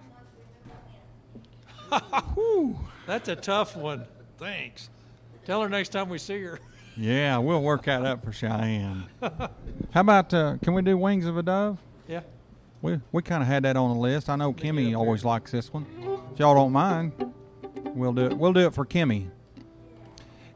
That's 3.06 3.28
a 3.28 3.36
tough 3.36 3.76
one. 3.76 4.06
Thanks. 4.38 4.90
Tell 5.44 5.60
her 5.62 5.68
next 5.68 5.90
time 5.90 6.08
we 6.08 6.18
see 6.18 6.40
her. 6.42 6.60
Yeah, 6.96 7.38
we'll 7.38 7.62
work 7.62 7.84
that 7.84 8.04
up 8.04 8.24
for 8.24 8.32
Cheyenne. 8.32 9.04
How 9.20 10.00
about 10.00 10.32
uh, 10.32 10.56
can 10.62 10.74
we 10.74 10.82
do 10.82 10.96
Wings 10.96 11.26
of 11.26 11.36
a 11.36 11.42
Dove? 11.42 11.78
Yeah. 12.06 12.20
We 12.80 13.00
we 13.12 13.22
kind 13.22 13.42
of 13.42 13.48
had 13.48 13.64
that 13.64 13.76
on 13.76 13.94
the 13.94 14.00
list. 14.00 14.28
I 14.28 14.36
know 14.36 14.52
Kimmy 14.52 14.96
always 14.96 15.24
likes 15.24 15.52
this 15.52 15.72
one. 15.72 15.86
If 16.32 16.38
y'all 16.38 16.54
don't 16.54 16.72
mind, 16.72 17.12
we'll 17.94 18.12
do 18.12 18.26
it. 18.26 18.36
We'll 18.36 18.52
do 18.52 18.66
it 18.66 18.74
for 18.74 18.84
Kimmy. 18.84 19.30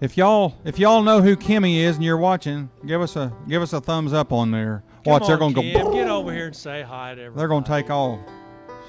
If 0.01 0.16
y'all 0.16 0.57
if 0.64 0.79
y'all 0.79 1.03
know 1.03 1.22
who 1.22 1.37
Kimmy 1.37 1.79
is 1.79 1.96
and 1.96 2.05
you're 2.05 2.16
watching, 2.18 2.70
give 2.87 3.01
us 3.01 3.16
a 3.16 3.33
give 3.49 3.62
us 3.62 3.72
a 3.72 3.81
thumbs 3.81 4.12
up 4.12 4.33
on 4.33 4.51
there. 4.51 4.83
Watch, 5.07 5.23
Come 5.23 5.29
they're 5.29 5.38
gonna 5.38 5.55
Kim, 5.55 5.85
go. 5.85 5.92
Get 5.92 6.09
over 6.09 6.33
here 6.33 6.47
and 6.47 6.57
say 6.57 6.83
hi 6.83 7.14
to 7.14 7.21
everybody. 7.23 7.38
They're 7.38 7.49
gonna 7.49 7.66
take 7.66 7.90
off. 7.90 8.21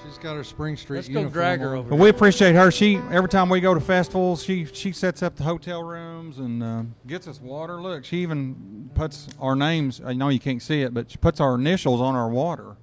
She's 0.06 0.18
got 0.18 0.36
her 0.36 0.44
Spring 0.44 0.78
Street 0.78 0.98
Let's 0.98 1.10
go 1.10 1.28
drag 1.28 1.60
her 1.60 1.76
over 1.76 1.90
But 1.90 1.98
we 1.98 2.08
appreciate 2.10 2.56
her. 2.56 2.72
She 2.72 2.98
every 3.12 3.28
time 3.28 3.50
we 3.50 3.60
go 3.60 3.74
to 3.74 3.80
festivals, 3.82 4.42
she 4.44 4.66
she 4.66 4.92
sets 4.94 5.22
up 5.22 5.36
the 5.36 5.44
hotel 5.44 5.84
rooms 5.84 6.38
and 6.38 6.64
uh, 6.64 6.84
gets 7.06 7.28
us 7.28 7.42
water. 7.42 7.82
Look, 7.82 8.06
she 8.06 8.18
even 8.22 8.90
puts 8.94 9.28
our 9.40 9.56
names. 9.56 10.00
I 10.06 10.14
know 10.14 10.30
you 10.30 10.40
can't 10.40 10.62
see 10.62 10.82
it, 10.82 10.94
but 10.94 11.12
she 11.12 11.18
puts 11.18 11.42
our 11.42 11.56
initials 11.56 12.00
on 12.00 12.16
our 12.16 12.30
water. 12.30 12.78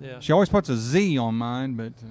Yeah. 0.00 0.20
She 0.20 0.32
always 0.32 0.48
puts 0.48 0.68
a 0.70 0.76
Z 0.76 1.18
on 1.18 1.34
mine, 1.34 1.74
but 1.74 1.92
uh, 2.02 2.06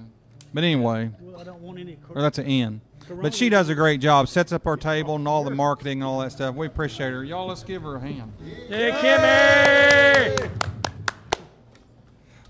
but 0.54 0.62
anyway, 0.62 1.10
Well, 1.20 1.40
I 1.40 1.44
don't 1.44 1.60
want 1.60 1.78
any. 1.80 1.96
or 2.14 2.22
that's 2.22 2.38
an 2.38 2.46
N. 2.46 2.80
But 3.10 3.34
she 3.34 3.48
does 3.48 3.68
a 3.68 3.74
great 3.74 4.00
job. 4.00 4.28
Sets 4.28 4.52
up 4.52 4.68
our 4.68 4.76
table 4.76 5.16
and 5.16 5.26
all 5.26 5.42
the 5.42 5.50
marketing 5.50 5.98
and 6.00 6.04
all 6.04 6.20
that 6.20 6.30
stuff. 6.30 6.54
We 6.54 6.68
appreciate 6.68 7.10
her. 7.10 7.24
Y'all, 7.24 7.48
let's 7.48 7.64
give 7.64 7.82
her 7.82 7.96
a 7.96 8.00
hand. 8.00 8.32
Yeah, 8.68 8.90
Kimmy! 9.00 10.69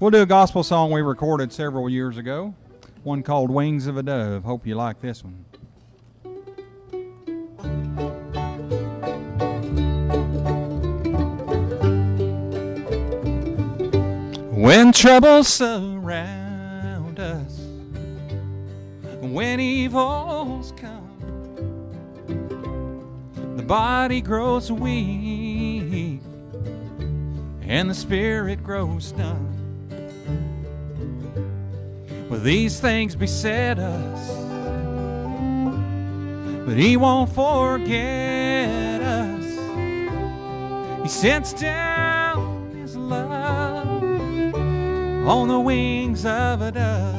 We'll 0.01 0.11
do 0.11 0.23
a 0.23 0.27
gospel 0.27 0.63
song 0.63 0.91
we 0.93 1.03
recorded 1.03 1.53
several 1.53 1.87
years 1.87 2.17
ago. 2.17 2.55
One 3.03 3.23
called 3.23 3.51
Wings 3.51 3.87
of 3.87 3.99
a 3.99 4.03
Dove. 4.03 4.45
Hope 4.45 4.67
you 4.67 4.75
like 4.75 5.03
this 5.03 5.23
one. 5.23 5.45
When 14.55 14.93
troubles 14.93 15.49
surround 15.49 17.21
us, 17.21 17.61
when 19.21 19.61
evils 19.61 20.73
come, 20.79 21.11
the 23.55 23.63
body 23.63 24.23
grows 24.23 24.73
weak 24.73 26.23
and 27.61 27.91
the 27.91 27.95
spirit 27.95 28.65
grows 28.65 29.13
numb. 29.13 29.60
Will 32.31 32.39
these 32.39 32.79
things 32.79 33.17
beset 33.17 33.81
us? 33.81 34.29
But 36.65 36.77
he 36.77 36.97
won't 36.97 37.29
forget 37.31 39.03
us. 39.03 39.45
He 41.03 41.09
sends 41.09 41.53
down 41.53 42.71
his 42.77 42.97
love 42.97 44.05
on 45.29 45.49
the 45.49 45.59
wings 45.59 46.25
of 46.25 46.63
a 46.63 46.71
dove, 46.71 47.17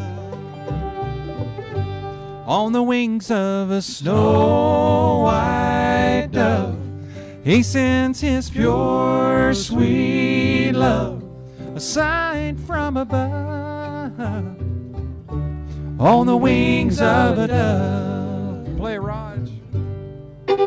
on 2.48 2.72
the 2.72 2.82
wings 2.82 3.30
of 3.30 3.70
a 3.70 3.82
snow 3.82 5.24
white 5.24 6.30
dove. 6.32 6.80
He 7.44 7.64
sends 7.64 8.22
his 8.22 8.50
pure, 8.50 9.54
sweet 9.54 10.72
love, 10.72 11.22
a 11.76 11.82
sign 11.82 12.56
from 12.56 12.96
above, 12.96 14.61
on 16.02 16.26
the 16.26 16.36
wings 16.36 17.00
of 17.00 17.38
a 17.38 17.48
dove. 17.48 18.76
Play 18.76 18.98
Raj. 18.98 19.52
Oh, 20.48 20.66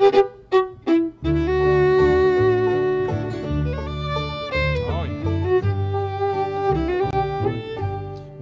yeah. 5.03 5.61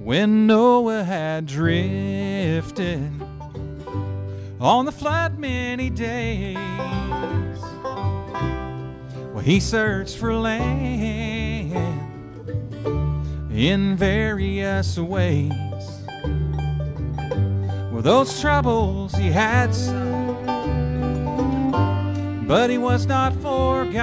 When 0.05 0.47
Noah 0.47 1.03
had 1.05 1.47
drifted 1.47 3.11
on 4.61 4.85
the 4.85 4.93
flood 4.93 5.39
many 5.39 5.89
days, 5.89 6.59
well, 9.33 9.43
he 9.43 9.61
searched 9.61 10.19
for 10.19 10.35
land 10.35 11.73
in 13.51 13.97
various 13.97 14.99
ways. 14.99 15.53
Well, 18.03 18.25
those 18.25 18.41
troubles 18.41 19.15
he 19.15 19.31
had 19.31 19.73
some, 19.73 20.45
but 22.49 22.69
he 22.69 22.79
was 22.79 23.07
not 23.07 23.33
forgotten. 23.35 24.01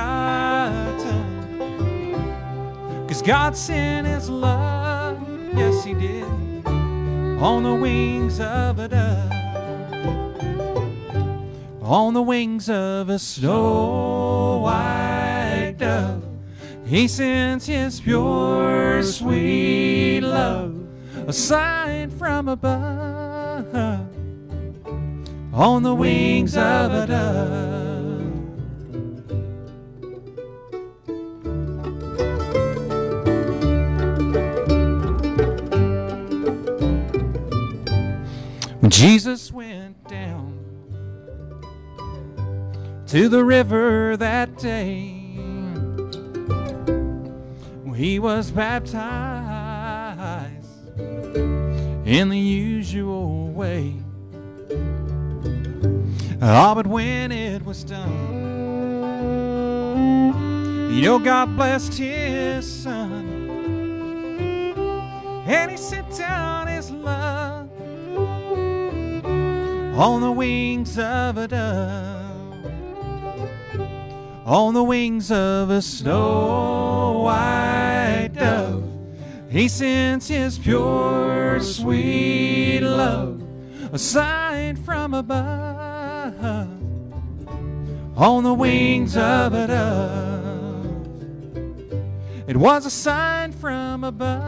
Cause 3.10 3.22
God 3.22 3.58
sent 3.58 4.08
his 4.08 4.30
love, 4.30 5.22
yes, 5.54 5.84
he 5.84 5.96
did, 5.96 6.24
on 6.66 7.64
the 7.64 7.76
wings 7.76 8.40
of 8.40 8.80
a 8.80 8.88
dove 8.88 9.34
on 11.82 12.14
the 12.14 12.22
wings 12.22 12.70
of 12.70 13.10
a 13.10 13.18
snow 13.18 14.60
white 14.60 15.74
dove. 15.80 16.24
He 16.86 17.08
sends 17.08 17.66
his 17.66 18.00
pure, 18.00 19.02
sweet 19.02 20.22
love, 20.22 20.88
a 21.28 21.34
sign 21.34 22.12
from 22.12 22.48
above, 22.48 22.99
on 25.60 25.84
the 25.84 25.93
wings 25.93 26.56
of 26.56 26.93
a 26.93 27.06
dove. 27.06 27.69
Jesus 38.89 39.52
went 39.52 40.02
down 40.08 40.58
to 43.08 43.28
the 43.28 43.43
river 43.43 44.15
that 44.15 44.58
day. 44.60 45.17
He 47.98 48.17
was 48.17 48.50
baptized 48.50 48.95
in 52.08 52.30
the 52.30 52.39
usual 52.39 53.50
way. 53.50 53.98
Ah, 56.41 56.73
but 56.73 56.88
when 56.88 57.32
it 57.32 57.63
was 57.65 57.84
done, 57.84 58.38
you 60.93 61.02
know, 61.02 61.19
God 61.19 61.56
blessed 61.56 61.93
his 61.95 62.65
son, 62.84 63.49
and 65.47 65.71
he 65.71 65.78
sent 65.78 66.17
down 66.17 66.67
his 66.67 66.91
love 66.91 67.69
on 69.99 70.21
the 70.21 70.32
wings 70.32 70.97
of 70.97 71.38
a 71.38 71.47
dove 71.47 72.19
on 74.49 74.73
the 74.73 74.84
wings 74.84 75.32
of 75.32 75.69
a 75.69 75.80
snow 75.80 77.21
white 77.23 78.32
dove. 78.34 78.84
He 79.52 79.67
sends 79.67 80.28
his 80.28 80.58
pure, 80.58 81.60
sweet 81.60 82.82
love, 82.82 83.43
a 83.91 83.99
sign 83.99 84.75
from 84.75 85.13
above, 85.13 85.68
on 88.19 88.43
the 88.43 88.53
wings 88.53 89.15
of 89.15 89.53
a 89.53 89.65
dove. 89.65 90.86
It 92.47 92.58
was 92.58 92.86
a 92.86 92.89
sign 92.89 93.53
from 93.53 94.03
above 94.03 94.41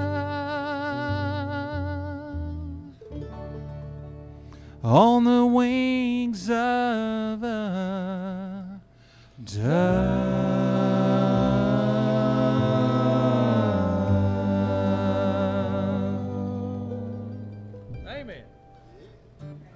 on 4.83 5.23
the 5.23 5.45
wings 5.45 6.49
of 6.49 7.43
a 7.43 8.81
dove. 9.41 10.31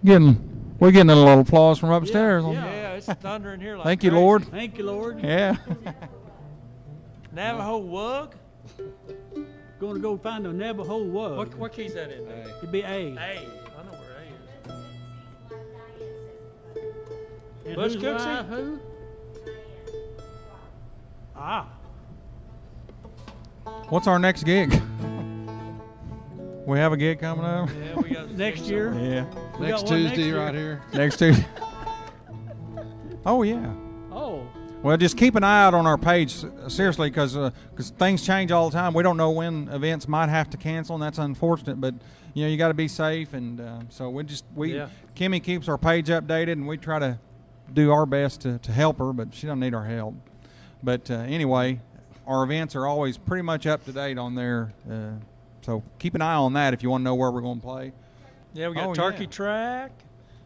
Getting, 0.03 0.75
we're 0.79 0.91
getting 0.91 1.09
a 1.09 1.15
little 1.15 1.39
applause 1.39 1.79
from 1.79 1.89
upstairs. 1.89 2.43
Yeah, 2.45 2.51
yeah 2.51 2.74
it's 3.09 3.21
thundering 3.21 3.59
here. 3.59 3.75
Like 3.77 3.85
Thank 3.85 4.03
you, 4.03 4.09
crazy. 4.11 4.21
Lord. 4.23 4.45
Thank 4.45 4.77
you, 4.77 4.83
Lord. 4.85 5.19
Yeah. 5.23 5.55
Navajo 7.31 7.81
Wug. 7.81 8.33
Going 9.79 9.95
to 9.95 9.99
go 10.01 10.17
find 10.17 10.47
a 10.47 10.53
Navajo 10.53 11.03
wug. 11.03 11.35
What 11.37 11.55
what 11.55 11.73
key's 11.73 11.93
that 11.95 12.09
in? 12.11 12.25
there? 12.25 12.47
It'd 12.59 12.71
be 12.71 12.81
A. 12.81 12.85
A. 12.85 13.17
I 13.17 13.35
know 13.83 13.91
where 13.91 14.15
A 14.15 14.23
is. 14.69 14.85
And 17.65 17.75
Butch 17.75 17.93
who's 17.93 18.01
Cooksey? 18.03 18.45
who? 18.47 18.79
Ah, 21.35 21.67
What's 23.89 24.07
our 24.07 24.17
next 24.17 24.43
gig? 24.43 24.71
We 26.65 26.77
have 26.79 26.93
a 26.93 26.97
gig 26.97 27.19
coming 27.19 27.43
up. 27.45 27.69
Yeah, 27.69 27.95
we 27.99 28.09
got 28.09 28.31
next 28.31 28.61
year. 28.63 28.93
Yeah. 28.93 29.25
We 29.59 29.67
Next 29.67 29.85
Tuesday, 29.87 30.23
year. 30.23 30.37
right 30.39 30.55
here. 30.55 30.81
Next 30.93 31.17
Tuesday. 31.19 31.45
Oh 33.25 33.41
yeah. 33.43 33.73
Oh, 34.11 34.47
Well, 34.81 34.95
just 34.97 35.17
keep 35.17 35.35
an 35.35 35.43
eye 35.43 35.63
out 35.63 35.73
on 35.73 35.87
our 35.87 35.97
page, 35.97 36.35
seriously, 36.67 37.09
because 37.09 37.35
because 37.71 37.89
things 37.91 38.25
change 38.25 38.51
all 38.51 38.69
the 38.69 38.75
time. 38.77 38.93
We 38.93 39.03
don't 39.03 39.17
know 39.17 39.31
when 39.31 39.67
events 39.69 40.07
might 40.07 40.29
have 40.29 40.49
to 40.51 40.57
cancel, 40.57 40.95
and 40.95 41.03
that's 41.03 41.17
unfortunate. 41.17 41.81
But 41.81 41.95
you 42.33 42.43
know, 42.43 42.49
you 42.49 42.57
got 42.57 42.67
to 42.69 42.73
be 42.73 42.87
safe, 42.87 43.33
and 43.33 43.59
uh, 43.59 43.79
so 43.89 44.09
we 44.09 44.23
just 44.23 44.45
we 44.55 44.75
Yeah. 44.75 44.89
Kimmy 45.15 45.41
keeps 45.43 45.67
our 45.67 45.77
page 45.77 46.07
updated, 46.07 46.53
and 46.53 46.67
we 46.67 46.77
try 46.77 46.99
to 46.99 47.17
do 47.73 47.91
our 47.91 48.05
best 48.05 48.41
to, 48.41 48.59
to 48.59 48.71
help 48.71 48.99
her, 48.99 49.11
but 49.11 49.33
she 49.33 49.47
doesn't 49.47 49.59
need 49.59 49.73
our 49.73 49.85
help. 49.85 50.13
But 50.83 51.09
uh, 51.09 51.15
anyway, 51.15 51.81
our 52.27 52.43
events 52.43 52.75
are 52.75 52.85
always 52.85 53.17
pretty 53.17 53.41
much 53.41 53.65
up 53.65 53.83
to 53.85 53.91
date 53.91 54.19
on 54.19 54.35
there, 54.35 54.71
uh, 54.89 55.13
so 55.61 55.81
keep 55.97 56.13
an 56.13 56.21
eye 56.21 56.35
on 56.35 56.53
that 56.53 56.73
if 56.75 56.83
you 56.83 56.91
want 56.91 57.01
to 57.01 57.05
know 57.05 57.15
where 57.15 57.31
we're 57.31 57.41
going 57.41 57.59
to 57.59 57.65
play. 57.65 57.91
Yeah, 58.53 58.67
we 58.69 58.75
got 58.75 58.89
Oh, 58.89 58.93
Turkey 58.93 59.23
yeah. 59.23 59.29
Track. 59.29 59.91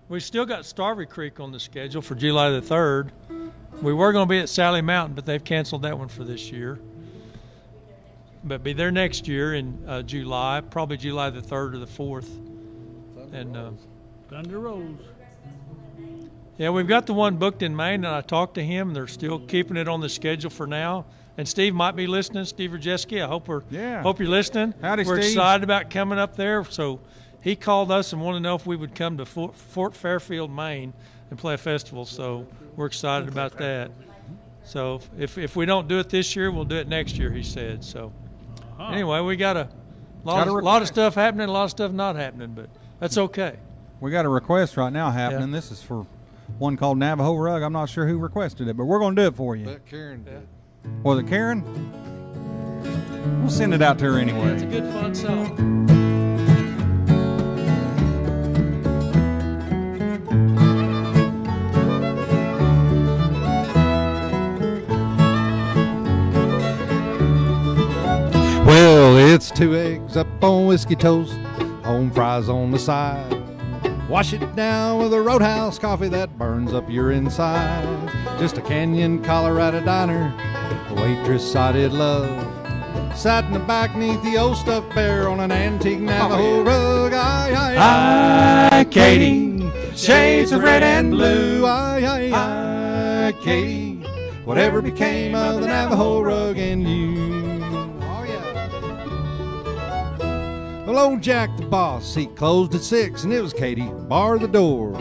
We 0.10 0.19
still 0.19 0.45
got 0.45 0.62
Starvy 0.62 1.08
Creek 1.08 1.39
on 1.39 1.52
the 1.52 1.60
schedule 1.60 2.02
for 2.02 2.15
July 2.15 2.50
the 2.50 2.62
3rd. 2.62 3.12
We 3.82 3.93
were 3.93 4.12
going 4.12 4.28
to 4.28 4.30
be 4.30 4.39
at 4.39 4.50
Sally 4.50 4.82
Mountain, 4.82 5.13
but 5.15 5.26
they've 5.26 5.43
canceled 5.43 5.84
that 5.84 5.98
one 5.98 6.08
for 6.08 6.24
this 6.24 6.52
year. 6.52 6.80
But 8.43 8.63
be 8.63 8.74
there 8.74 8.89
next 8.91 9.28
year 9.28 9.54
in 9.54 9.84
uh, 9.88 10.02
July, 10.02 10.62
probably 10.67 10.98
July 10.98 11.30
the 11.30 11.41
3rd 11.41 11.76
or 11.76 11.78
the 11.78 11.86
4th. 11.86 12.30
And 13.34 13.56
uh, 13.56 13.72
Thunder 14.30 14.60
Rose. 14.60 14.98
yeah, 16.58 16.72
we've 16.72 16.88
got 16.88 17.06
the 17.06 17.13
one 17.13 17.38
booked 17.38 17.62
in 17.62 17.76
Maine, 17.76 18.04
and 18.06 18.08
I 18.08 18.22
talked 18.22 18.56
to 18.56 18.63
him. 18.63 18.93
They're 18.93 19.08
still 19.08 19.38
keeping 19.39 19.78
it 19.78 19.88
on 19.88 20.02
the 20.02 20.10
schedule 20.10 20.50
for 20.50 20.65
now. 20.65 21.06
And 21.38 21.48
Steve 21.48 21.76
might 21.76 21.95
be 21.95 22.08
listening. 22.08 22.45
Steve 22.45 22.72
Rajeski, 22.72 23.24
I 23.24 23.28
hope 23.28 23.48
we're 23.48 23.62
Yeah. 23.69 24.02
hope 24.02 24.19
you're 24.19 24.28
listening. 24.28 24.74
Howdy, 24.82 25.04
we're 25.04 25.22
Steve. 25.22 25.34
excited 25.34 25.63
about 25.63 25.89
coming 25.91 26.17
up 26.17 26.36
there. 26.36 26.65
So 26.65 27.00
he 27.41 27.56
called 27.56 27.91
us 27.91 28.13
and 28.13 28.21
wanted 28.21 28.38
to 28.38 28.43
know 28.43 28.56
if 28.56 28.65
we 28.65 28.75
would 28.75 28.95
come 28.95 29.17
to 29.17 29.25
Fort, 29.25 29.56
Fort 29.56 29.95
Fairfield, 29.95 30.52
Maine, 30.52 30.93
and 31.30 31.39
play 31.39 31.54
a 31.54 31.58
festival. 31.58 32.06
So 32.06 32.47
we're 32.75 32.88
excited 32.88 33.30
about 33.30 33.58
that. 33.58 33.91
So 34.63 35.02
if 35.17 35.38
if 35.38 35.56
we 35.56 35.65
don't 35.65 35.88
do 35.88 35.99
it 35.99 36.10
this 36.10 36.36
year, 36.36 36.52
we'll 36.52 36.65
do 36.65 36.75
it 36.75 36.88
next 36.88 37.17
year. 37.17 37.32
He 37.32 37.43
said. 37.43 37.84
So 37.84 38.12
anyway, 38.80 39.21
we 39.21 39.36
got 39.36 39.58
a 39.58 39.69
lot 40.23 40.45
Got 40.45 40.47
of, 40.47 40.56
a 40.56 40.60
lot 40.60 40.82
of 40.82 40.88
stuff 40.88 41.15
happening, 41.15 41.49
a 41.49 41.52
lot 41.52 41.63
of 41.65 41.71
stuff 41.71 41.91
not 41.91 42.15
happening, 42.15 42.54
but 42.54 42.69
that's 42.99 43.17
okay. 43.17 43.58
We 43.99 44.12
got 44.12 44.25
a 44.25 44.30
request 44.30 44.78
right 44.78 44.93
now 44.93 45.10
happening. 45.12 45.52
This 45.52 45.71
is 45.71 45.82
for 45.82 46.06
one 46.58 46.78
called 46.78 46.97
Navajo 46.97 47.36
Rug. 47.36 47.62
I'm 47.62 47.73
not 47.73 47.89
sure 47.89 48.08
who 48.08 48.17
requested 48.17 48.67
it, 48.67 48.78
but 48.78 48.86
we're 48.86 48.99
going 48.99 49.15
to 49.15 49.21
do 49.23 49.28
it 49.28 49.36
for 49.36 49.56
you. 49.56 49.65
Bet 49.65 49.86
Karen 49.86 50.23
did. 50.23 50.47
Was 51.04 51.19
it 51.19 51.28
Karen? 51.28 51.63
We'll 53.41 53.49
send 53.49 53.73
it 53.73 53.82
out 53.82 53.99
to 53.99 54.06
her 54.06 54.17
anyway. 54.17 54.54
It's 54.54 54.62
a 54.62 54.65
anyway. 54.65 54.80
good 54.82 54.93
fun 54.93 55.15
song. 55.15 55.79
Two 69.60 69.76
eggs 69.76 70.15
up 70.15 70.41
on 70.41 70.67
whiskey 70.67 70.95
toast, 70.95 71.34
home 71.84 72.10
fries 72.12 72.48
on 72.48 72.72
the 72.72 72.80
side. 72.80 73.43
Wash 74.08 74.32
it 74.32 74.56
down 74.56 75.02
with 75.02 75.13
a 75.13 75.19
roadhouse 75.19 75.78
coffee 75.78 76.08
that 76.08 76.38
burns 76.38 76.72
up 76.72 76.89
your 76.89 77.12
insides. 77.12 78.13
Just 78.39 78.58
a 78.58 78.62
Canyon, 78.62 79.22
Colorado 79.22 79.84
diner, 79.84 80.34
a 80.88 80.93
waitress 80.93 81.54
I 81.58 81.74
did 81.74 81.91
love. 81.91 82.30
Sat 83.17 83.43
in 83.43 83.52
the 83.52 83.60
back 83.60 83.98
neath 83.98 84.24
the 84.24 84.38
old 84.38 84.56
stuffed 84.56 84.95
bear 84.95 85.28
on 85.28 85.41
an 85.41 85.52
antique 85.52 86.00
Navajo 86.00 86.62
oh, 86.62 86.63
rug. 86.63 87.12
Aye, 87.12 87.54
aye, 87.54 88.69
Hi, 88.72 88.86
Katie. 88.86 89.69
Shades 89.93 90.54
of 90.54 90.63
red 90.63 90.84
and 90.84 91.12
blue. 91.12 91.65
Aye, 91.65 92.06
aye, 92.06 92.32
aye, 92.34 93.34
Katie. 93.41 93.95
Whatever 94.45 94.82
became 94.82 95.36
of 95.36 95.60
the 95.60 95.67
Navajo 95.67 96.22
rug 96.22 96.58
and 96.58 96.88
you? 96.88 97.29
Well, 100.89 101.12
old 101.12 101.21
Jack 101.21 101.56
the 101.56 101.67
boss, 101.67 102.15
he 102.15 102.25
closed 102.25 102.73
at 102.73 102.82
six, 102.82 103.23
and 103.23 103.32
it 103.32 103.41
was 103.41 103.54
Katie, 103.54 103.91
bar 104.08 104.39
the 104.39 104.47
door. 104.47 104.97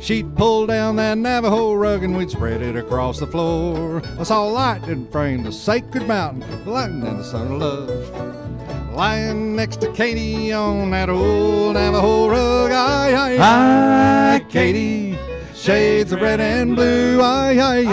She'd 0.00 0.34
pull 0.34 0.64
down 0.66 0.96
that 0.96 1.18
Navajo 1.18 1.74
rug 1.74 2.02
and 2.02 2.16
we'd 2.16 2.30
spread 2.30 2.62
it 2.62 2.74
across 2.74 3.20
the 3.20 3.26
floor. 3.26 4.00
I 4.18 4.22
saw 4.22 4.44
light 4.44 4.80
lightning 4.80 5.06
frame 5.10 5.42
the 5.42 5.52
sacred 5.52 6.08
mountain, 6.08 6.64
lightning 6.64 7.06
and 7.06 7.18
the 7.18 7.24
sun 7.24 7.52
of 7.52 7.60
love. 7.60 8.94
Lying 8.94 9.54
next 9.54 9.82
to 9.82 9.92
Katie 9.92 10.54
on 10.54 10.90
that 10.92 11.10
old 11.10 11.74
Navajo 11.74 12.30
rug. 12.30 12.72
Aye, 12.72 13.12
aye, 13.12 13.36
aye, 13.38 14.46
Katie. 14.48 15.18
Shades 15.54 16.12
of 16.12 16.22
red 16.22 16.40
and 16.40 16.74
blue. 16.74 17.20
Aye, 17.20 17.58
aye, 17.58 17.84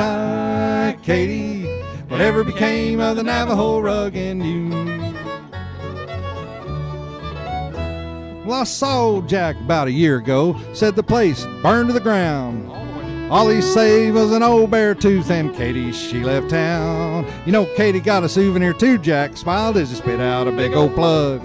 aye, 0.92 0.98
Katie. 1.04 1.66
Whatever 2.08 2.46
became 2.46 3.02
of 3.02 3.18
the 3.18 3.24
Navajo 3.24 3.80
rug 3.82 4.16
and 4.16 4.46
you? 4.46 4.97
Well, 8.48 8.62
I 8.62 8.64
saw 8.64 9.20
Jack 9.24 9.60
about 9.60 9.90
a 9.90 9.92
year 9.92 10.20
ago. 10.20 10.58
Said 10.72 10.96
the 10.96 11.04
place 11.04 11.46
burned 11.62 11.90
to 11.90 11.94
the 11.94 12.00
ground. 12.00 12.72
All 13.30 13.50
he 13.50 13.62
saved 13.62 14.16
was 14.16 14.32
an 14.32 14.42
old 14.42 14.72
bear 14.72 14.96
tooth, 14.96 15.30
and 15.30 15.54
Katie, 15.54 15.92
she 15.92 16.24
left 16.24 16.50
town. 16.50 17.30
You 17.46 17.52
know, 17.52 17.66
Katie 17.76 18.00
got 18.00 18.24
a 18.24 18.30
souvenir 18.30 18.72
too, 18.72 19.00
Jack 19.00 19.36
smiled 19.36 19.76
as 19.76 19.90
he 19.90 19.98
spit 19.98 20.22
out 20.22 20.48
a 20.48 20.54
big 20.54 20.72
old 20.72 20.96
plug. 20.96 21.42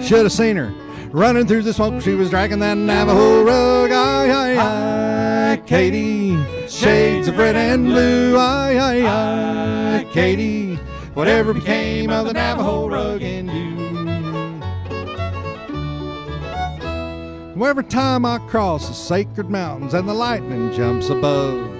Should 0.00 0.22
have 0.22 0.32
seen 0.32 0.56
her 0.56 0.72
running 1.10 1.46
through 1.46 1.64
the 1.64 1.74
smoke. 1.74 2.00
She 2.00 2.14
was 2.14 2.30
dragging 2.30 2.60
that 2.60 2.78
Navajo 2.78 3.44
rug. 3.44 3.92
Aye, 3.92 4.30
aye, 4.30 5.52
aye, 5.52 5.62
Katie. 5.66 6.42
Shades 6.66 7.28
of 7.28 7.36
red 7.36 7.56
and 7.56 7.84
blue. 7.84 8.38
Aye, 8.38 8.78
aye, 8.78 9.98
aye, 9.98 10.06
Katie. 10.14 10.76
Whatever 11.12 11.52
became 11.52 12.08
of 12.08 12.24
the 12.24 12.32
Navajo 12.32 12.88
rug 12.88 13.20
and 13.20 13.50
you? 13.50 13.81
Well, 17.54 17.68
every 17.68 17.84
time 17.84 18.24
I 18.24 18.38
cross 18.38 18.88
the 18.88 18.94
sacred 18.94 19.50
mountains 19.50 19.92
and 19.92 20.08
the 20.08 20.14
lightning 20.14 20.72
jumps 20.72 21.10
above, 21.10 21.70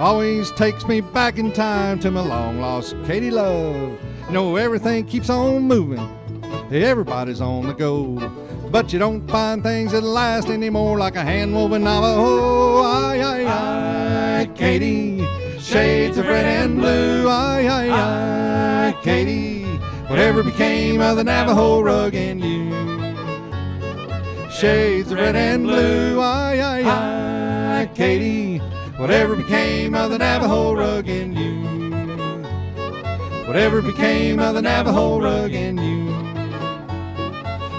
always 0.00 0.50
takes 0.52 0.86
me 0.88 1.00
back 1.00 1.38
in 1.38 1.52
time 1.52 2.00
to 2.00 2.10
my 2.10 2.22
long 2.22 2.60
lost 2.60 2.96
Katie 3.06 3.30
love. 3.30 3.96
You 4.26 4.32
know, 4.32 4.56
everything 4.56 5.06
keeps 5.06 5.30
on 5.30 5.62
moving, 5.62 6.00
everybody's 6.72 7.40
on 7.40 7.68
the 7.68 7.72
go. 7.72 8.18
But 8.72 8.92
you 8.92 8.98
don't 8.98 9.26
find 9.30 9.62
things 9.62 9.92
that 9.92 10.02
last 10.02 10.48
anymore 10.48 10.98
like 10.98 11.14
a 11.14 11.22
hand 11.22 11.54
woven 11.54 11.84
Navajo. 11.84 12.16
Oh, 12.18 12.82
aye, 12.82 13.20
aye, 13.20 13.46
aye, 14.40 14.50
Katie. 14.56 15.24
Shades 15.60 16.18
of 16.18 16.26
red 16.26 16.44
and 16.44 16.78
blue. 16.78 17.28
Aye, 17.28 17.68
aye, 17.68 17.90
aye, 18.88 19.02
Katie. 19.04 19.64
Whatever 20.08 20.42
became 20.42 21.00
of 21.00 21.16
the 21.16 21.22
Navajo 21.24 21.80
rug 21.80 22.16
and 22.16 22.44
you? 22.44 22.95
Shades 24.58 25.12
of 25.12 25.18
red 25.18 25.36
and 25.36 25.64
blue, 25.64 26.18
aye, 26.18 26.58
aye, 26.58 26.82
aye, 27.82 27.90
Katie. 27.94 28.56
Whatever 28.96 29.36
became 29.36 29.94
of 29.94 30.10
the 30.10 30.16
Navajo 30.16 30.74
rug 30.74 31.06
and 31.10 31.36
you? 31.38 31.60
Whatever 33.46 33.82
became 33.82 34.38
of 34.40 34.54
the 34.54 34.62
Navajo 34.62 35.20
rug 35.20 35.52
and 35.52 35.78
you? 35.78 36.10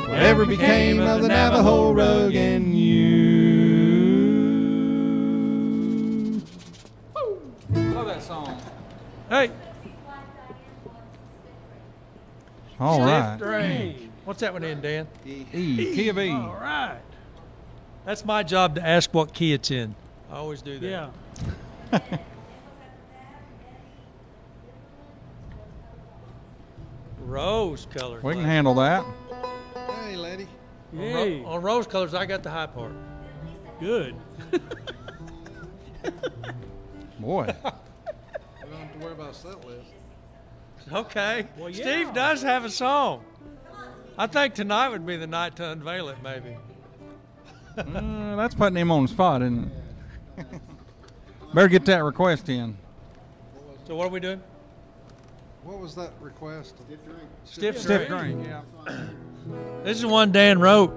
Whatever 0.08 0.46
became 0.46 1.00
of 1.00 1.24
the 1.24 1.30
Navajo 1.30 1.94
rug 1.94 2.36
and 2.36 2.78
you? 2.78 3.08
Love 7.74 8.06
that 8.06 8.22
song. 8.22 8.56
Hey, 9.30 9.50
All 12.80 13.02
Stiff 13.02 13.42
right. 13.42 14.07
Drain. 14.28 14.34
What's 14.34 14.42
that 14.42 14.52
one 14.54 14.64
in, 14.64 14.82
Dan? 14.82 15.08
E. 15.26 15.46
Key 15.46 16.10
of 16.10 16.20
E. 16.20 16.30
All 16.32 16.58
right. 16.60 17.00
That's 18.06 18.26
my 18.26 18.44
job 18.44 18.76
to 18.76 18.86
ask 18.86 19.14
what 19.14 19.34
key 19.34 19.54
it's 19.54 19.72
in. 19.72 19.96
I 20.30 20.36
always 20.36 20.62
do 20.62 20.78
that. 20.80 21.12
Yeah. 21.92 22.00
Rose 27.20 27.88
color. 27.94 28.20
We 28.22 28.34
can 28.34 28.44
handle 28.44 28.74
that. 28.76 29.06
Hey, 30.04 30.16
lady. 30.16 30.48
On, 30.94 31.00
ro- 31.00 31.44
on 31.46 31.62
rose 31.62 31.88
colors, 31.88 32.14
I 32.14 32.26
got 32.26 32.44
the 32.44 32.50
high 32.50 32.68
part. 32.68 32.94
Good. 33.80 34.16
Boy. 37.20 37.54
We 38.64 38.74
don't 38.74 38.82
have 38.82 38.92
to 38.92 39.00
worry 39.00 39.14
about 39.14 39.32
a 39.32 39.34
set 39.34 39.66
list. 39.66 39.92
Okay. 40.92 41.48
Well, 41.58 41.70
yeah. 41.70 41.84
Steve 41.84 42.14
does 42.14 42.42
have 42.42 42.66
a 42.66 42.70
song. 42.70 43.24
I 44.18 44.26
think 44.28 44.56
tonight 44.56 44.90
would 44.90 45.06
be 45.06 45.16
the 45.18 45.28
night 45.28 45.56
to 45.58 45.70
unveil 45.70 46.10
it, 46.10 46.18
maybe. 46.24 46.58
Uh, 47.78 48.36
that's 48.36 48.56
putting 48.56 48.78
him 48.78 48.90
on 48.92 49.04
the 49.04 49.08
spot, 49.08 49.44
isn't 49.44 49.72
it? 50.38 50.46
Better 51.54 51.68
get 51.68 51.86
that 51.86 52.04
request 52.04 52.50
in. 52.50 52.76
So 53.86 53.96
what 53.96 54.08
are 54.08 54.10
we 54.10 54.20
doing? 54.20 54.42
What 55.64 55.80
was 55.80 55.94
that 55.96 56.12
request? 56.20 56.76
Stiff, 57.46 57.76
drink 57.76 57.78
Stiff 57.78 58.08
drink. 58.08 58.42
drink, 58.42 58.48
yeah. 58.48 58.62
This 59.84 59.98
is 60.00 60.06
one 60.06 60.32
Dan 60.32 60.60
wrote. 60.60 60.94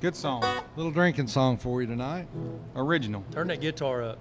Good 0.00 0.16
song. 0.16 0.42
Little 0.76 0.92
drinking 0.92 1.28
song 1.28 1.56
for 1.56 1.80
you 1.80 1.86
tonight. 1.86 2.26
Original. 2.74 3.24
Turn 3.30 3.46
that 3.48 3.60
guitar 3.60 4.02
up. 4.02 4.18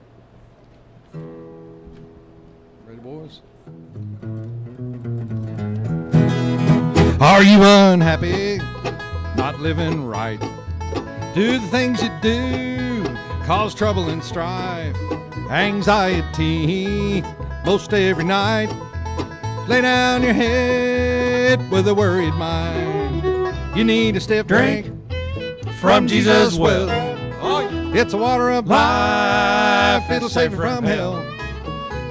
Ready, 1.14 3.00
boys? 3.02 3.42
Are 7.26 7.42
you 7.42 7.58
unhappy? 7.64 8.60
Not 9.36 9.60
living 9.60 10.06
right? 10.06 10.40
Do 11.34 11.58
the 11.58 11.68
things 11.70 12.04
you 12.04 12.12
do 12.22 13.04
cause 13.46 13.74
trouble 13.74 14.10
and 14.10 14.24
strife? 14.24 14.96
Anxiety 15.50 17.24
most 17.66 17.92
every 17.92 18.26
night. 18.26 18.70
Lay 19.68 19.82
down 19.82 20.22
your 20.22 20.34
head 20.34 21.72
with 21.72 21.88
a 21.88 21.96
worried 21.96 22.36
mind. 22.36 23.58
You 23.76 23.84
need 23.84 24.16
a 24.18 24.20
stiff 24.20 24.46
drink 24.46 24.86
from 25.82 26.08
Jesus' 26.08 26.60
well. 26.60 26.90
Oh, 27.42 27.68
it's 27.96 28.14
a 28.14 28.18
water 28.18 28.52
of 28.52 28.68
life, 28.68 30.12
it'll 30.12 30.30
save 30.30 30.52
you 30.52 30.58
from 30.58 30.84
hell. 30.84 31.26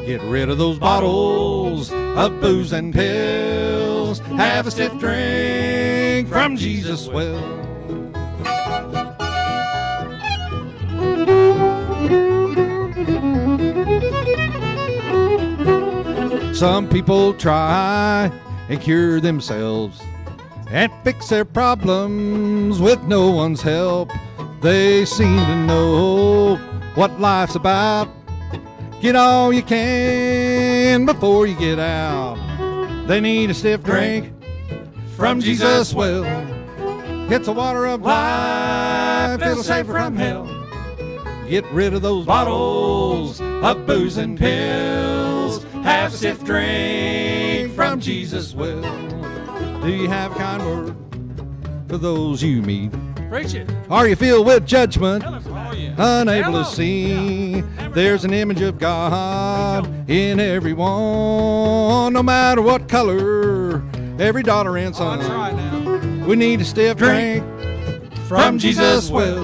Get 0.06 0.22
rid 0.22 0.48
of 0.48 0.58
those 0.58 0.80
bottles 0.80 1.92
of 1.92 2.40
booze 2.40 2.72
and 2.72 2.92
pills. 2.92 3.63
Have 4.36 4.66
a 4.66 4.70
stiff 4.70 4.98
drink 4.98 6.28
from 6.28 6.56
Jesus' 6.56 7.08
well. 7.08 7.62
Some 16.54 16.88
people 16.88 17.34
try 17.34 18.30
and 18.68 18.80
cure 18.80 19.20
themselves 19.20 20.00
and 20.68 20.92
fix 21.04 21.28
their 21.28 21.44
problems 21.44 22.80
with 22.80 23.02
no 23.04 23.30
one's 23.30 23.62
help. 23.62 24.10
They 24.60 25.04
seem 25.04 25.36
to 25.36 25.56
know 25.66 26.56
what 26.94 27.20
life's 27.20 27.54
about. 27.54 28.08
Get 29.00 29.14
all 29.14 29.52
you 29.52 29.62
can 29.62 31.06
before 31.06 31.46
you 31.46 31.56
get 31.56 31.78
out. 31.78 32.43
They 33.06 33.20
need 33.20 33.50
a 33.50 33.54
stiff 33.54 33.82
drink 33.82 34.32
from 35.16 35.40
Jesus' 35.40 35.92
well. 35.92 36.24
It's 37.30 37.48
a 37.48 37.52
water 37.52 37.86
of 37.86 38.00
life, 38.00 39.42
it'll 39.42 39.62
save 39.62 39.86
from 39.86 40.16
hell. 40.16 40.46
Get 41.48 41.66
rid 41.66 41.92
of 41.92 42.00
those 42.00 42.24
bottles 42.24 43.40
of 43.40 43.86
booze 43.86 44.16
and 44.16 44.38
pills. 44.38 45.62
Have 45.82 46.14
a 46.14 46.16
stiff 46.16 46.42
drink 46.44 47.74
from 47.74 48.00
Jesus' 48.00 48.54
well. 48.54 48.80
Do 49.82 49.92
you 49.92 50.08
have 50.08 50.32
a 50.32 50.34
kind 50.36 50.64
word 50.64 50.96
for 51.88 51.98
those 51.98 52.42
you 52.42 52.62
meet? 52.62 52.90
Preach 53.34 53.54
it. 53.54 53.68
Are 53.90 54.06
you 54.06 54.14
filled 54.14 54.46
with 54.46 54.64
judgment? 54.64 55.24
Oh, 55.26 56.20
unable 56.20 56.62
to 56.62 56.64
see. 56.64 57.62
There's 57.90 58.24
an 58.24 58.32
image 58.32 58.60
of 58.60 58.78
God 58.78 59.88
in 60.08 60.38
everyone, 60.38 62.12
no 62.12 62.22
matter 62.22 62.62
what 62.62 62.88
color, 62.88 63.82
every 64.20 64.44
daughter 64.44 64.76
and 64.76 64.94
Oh, 64.94 64.98
son. 64.98 65.18
that's 65.18 65.30
right 65.30 65.52
now. 65.52 66.26
We 66.26 66.36
need 66.36 66.60
a 66.60 66.64
stiff 66.64 66.96
drink 66.96 67.44
from 68.28 68.56
Jesus' 68.56 69.10
well. 69.10 69.42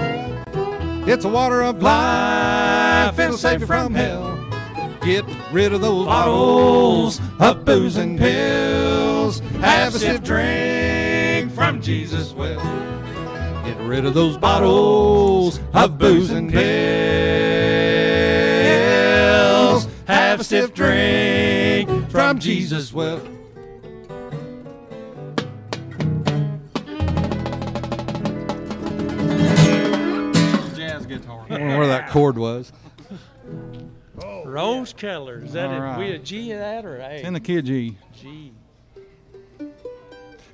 It's 1.08 1.24
a 1.24 1.28
water 1.28 1.60
of 1.60 1.82
life, 1.82 3.18
it'll 3.18 3.36
save 3.38 3.62
you 3.62 3.66
from 3.66 3.92
hell. 3.92 4.38
Get 5.02 5.24
rid 5.50 5.72
of 5.72 5.80
those 5.80 6.06
bottles 6.06 7.20
of 7.40 7.64
booze 7.64 7.96
and 7.96 8.16
pills. 8.16 9.40
Have 9.60 9.96
a 9.96 9.98
stiff 9.98 10.22
drink 10.22 11.50
from 11.52 11.82
Jesus' 11.82 12.32
well. 12.32 12.60
Rid 13.90 14.04
of 14.04 14.14
those 14.14 14.36
bottles 14.36 15.58
of 15.74 15.98
booze 15.98 16.30
and 16.30 16.48
pills. 16.48 16.62
Have 20.06 20.38
a 20.38 20.44
stiff 20.44 20.72
drink 20.72 22.08
from 22.08 22.38
Jesus' 22.38 22.92
well. 22.92 23.18
Jazz 30.76 31.04
guitar. 31.06 31.44
I 31.50 31.58
don't 31.58 31.66
know 31.66 31.78
where 31.78 31.88
that 31.88 32.10
chord 32.10 32.38
was. 32.38 32.72
Rose 34.44 34.92
Keller. 34.92 35.42
Is 35.42 35.54
that 35.54 35.68
All 35.68 35.94
it? 35.94 35.98
We 35.98 36.12
a 36.12 36.18
G 36.20 36.52
in 36.52 36.58
that 36.58 36.86
or 36.86 36.98
A? 36.98 37.22
In 37.22 37.32
the 37.32 37.40
kid 37.40 37.64
G. 37.66 37.96
G. 38.14 38.52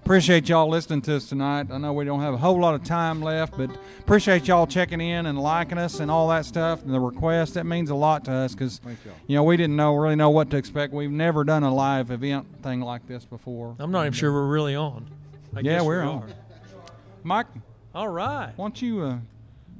Appreciate 0.06 0.48
y'all 0.48 0.68
listening 0.68 1.02
to 1.02 1.16
us 1.16 1.28
tonight. 1.28 1.66
I 1.68 1.78
know 1.78 1.92
we 1.92 2.04
don't 2.04 2.20
have 2.20 2.32
a 2.32 2.36
whole 2.36 2.60
lot 2.60 2.76
of 2.76 2.84
time 2.84 3.20
left, 3.20 3.58
but 3.58 3.68
appreciate 3.98 4.46
y'all 4.46 4.64
checking 4.64 5.00
in 5.00 5.26
and 5.26 5.36
liking 5.36 5.78
us 5.78 5.98
and 5.98 6.12
all 6.12 6.28
that 6.28 6.44
stuff 6.44 6.84
and 6.84 6.94
the 6.94 7.00
requests. 7.00 7.54
That 7.54 7.66
means 7.66 7.90
a 7.90 7.96
lot 7.96 8.24
to 8.26 8.32
us 8.32 8.52
because 8.54 8.80
y'all. 9.04 9.14
know 9.28 9.42
we 9.42 9.56
didn't 9.56 9.74
know 9.74 9.96
really 9.96 10.14
know 10.14 10.30
what 10.30 10.48
to 10.50 10.58
expect. 10.58 10.92
We've 10.92 11.10
never 11.10 11.42
done 11.42 11.64
a 11.64 11.74
live 11.74 12.12
event 12.12 12.46
thing 12.62 12.82
like 12.82 13.08
this 13.08 13.24
before. 13.24 13.74
I'm 13.80 13.90
not 13.90 14.02
even 14.02 14.12
sure 14.12 14.32
we're 14.32 14.46
really 14.46 14.76
on. 14.76 15.08
I 15.56 15.58
Yeah, 15.58 15.78
guess 15.78 15.82
we're 15.82 16.02
we 16.04 16.08
on. 16.08 16.32
Mike, 17.24 17.46
All 17.92 18.06
right. 18.06 18.52
why 18.54 18.64
don't 18.64 18.80
you, 18.80 19.00
uh, 19.00 19.18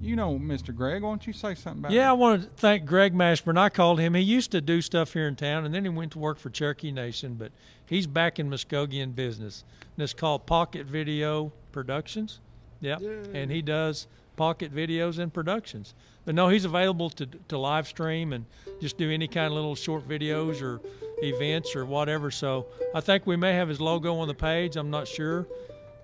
you 0.00 0.16
know, 0.16 0.38
Mr. 0.38 0.74
Greg, 0.74 1.02
why 1.02 1.10
don't 1.10 1.26
you 1.26 1.32
say 1.32 1.54
something 1.54 1.80
about 1.80 1.92
Yeah, 1.92 2.10
I 2.10 2.12
want 2.12 2.42
to 2.42 2.48
thank 2.56 2.84
Greg 2.84 3.14
Mashburn. 3.14 3.58
I 3.58 3.68
called 3.68 3.98
him. 3.98 4.14
He 4.14 4.22
used 4.22 4.50
to 4.52 4.60
do 4.60 4.80
stuff 4.82 5.12
here 5.12 5.26
in 5.26 5.36
town, 5.36 5.64
and 5.64 5.74
then 5.74 5.84
he 5.84 5.88
went 5.88 6.12
to 6.12 6.18
work 6.18 6.38
for 6.38 6.50
Cherokee 6.50 6.92
Nation, 6.92 7.34
but 7.34 7.52
he's 7.86 8.06
back 8.06 8.38
in 8.38 8.50
Muskogee 8.50 9.00
in 9.00 9.12
business. 9.12 9.64
And 9.96 10.02
it's 10.02 10.12
called 10.12 10.46
Pocket 10.46 10.86
Video 10.86 11.52
Productions. 11.72 12.40
Yep. 12.80 13.00
And 13.32 13.50
he 13.50 13.62
does 13.62 14.06
pocket 14.36 14.74
videos 14.74 15.18
and 15.18 15.32
productions. 15.32 15.94
But 16.26 16.34
no, 16.34 16.48
he's 16.48 16.64
available 16.64 17.08
to, 17.10 17.26
to 17.48 17.58
live 17.58 17.86
stream 17.88 18.32
and 18.32 18.44
just 18.80 18.98
do 18.98 19.10
any 19.10 19.28
kind 19.28 19.46
of 19.46 19.52
little 19.52 19.74
short 19.74 20.06
videos 20.06 20.60
or 20.60 20.80
events 21.22 21.74
or 21.74 21.86
whatever. 21.86 22.30
So 22.30 22.66
I 22.94 23.00
think 23.00 23.26
we 23.26 23.36
may 23.36 23.54
have 23.54 23.68
his 23.68 23.80
logo 23.80 24.16
on 24.16 24.28
the 24.28 24.34
page. 24.34 24.76
I'm 24.76 24.90
not 24.90 25.08
sure. 25.08 25.46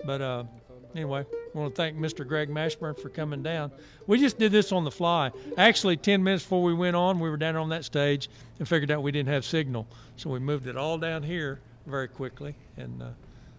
But 0.05 0.23
uh, 0.23 0.45
anyway, 0.95 1.27
I 1.55 1.59
want 1.59 1.75
to 1.75 1.77
thank 1.77 1.99
Mr. 1.99 2.27
Greg 2.27 2.49
Mashburn 2.49 2.99
for 2.99 3.09
coming 3.11 3.43
down. 3.43 3.73
We 4.07 4.19
just 4.19 4.39
did 4.39 4.53
this 4.53 4.73
on 4.73 4.85
the 4.85 4.91
fly. 4.91 5.33
Actually, 5.59 5.97
10 5.99 6.23
minutes 6.23 6.45
before 6.45 6.63
we 6.63 6.73
went 6.73 6.97
on, 6.97 7.21
we 7.21 7.29
were 7.29 7.37
down 7.37 7.57
on 7.57 7.69
that 7.71 7.85
stage 7.85 8.31
and 8.59 8.67
figured 8.67 8.91
out 8.91 9.03
we 9.03 9.13
didn't 9.13 9.29
have 9.29 9.45
signal. 9.45 9.87
So 10.17 10.31
we 10.31 10.39
moved 10.39 10.67
it 10.67 10.77
all 10.77 10.97
down 10.99 11.23
here 11.23 11.61
very 11.87 12.09
quickly. 12.09 12.55
And 12.77 13.03
uh, 13.03 13.07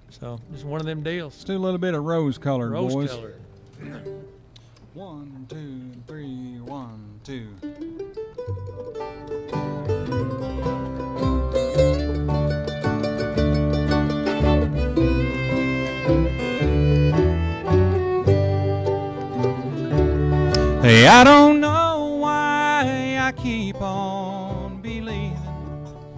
so 0.09 0.39
it's 0.53 0.63
one 0.63 0.79
of 0.81 0.87
them 0.87 1.03
deals. 1.03 1.43
Do 1.43 1.55
a 1.55 1.57
little 1.59 1.77
bit 1.77 1.93
of 1.93 2.03
rose 2.03 2.37
colored, 2.39 2.71
Rose 2.71 2.93
boys. 2.93 3.11
color. 3.11 3.33
One, 4.93 5.47
two, 5.49 5.99
three, 6.05 6.59
one, 6.59 7.19
two. 7.23 7.47
Hey, 20.83 21.07
I 21.07 21.23
don't 21.23 21.61
know 21.61 22.17
why 22.19 23.17
I 23.17 23.31
keep 23.31 23.81
on 23.81 24.81
believing 24.81 25.31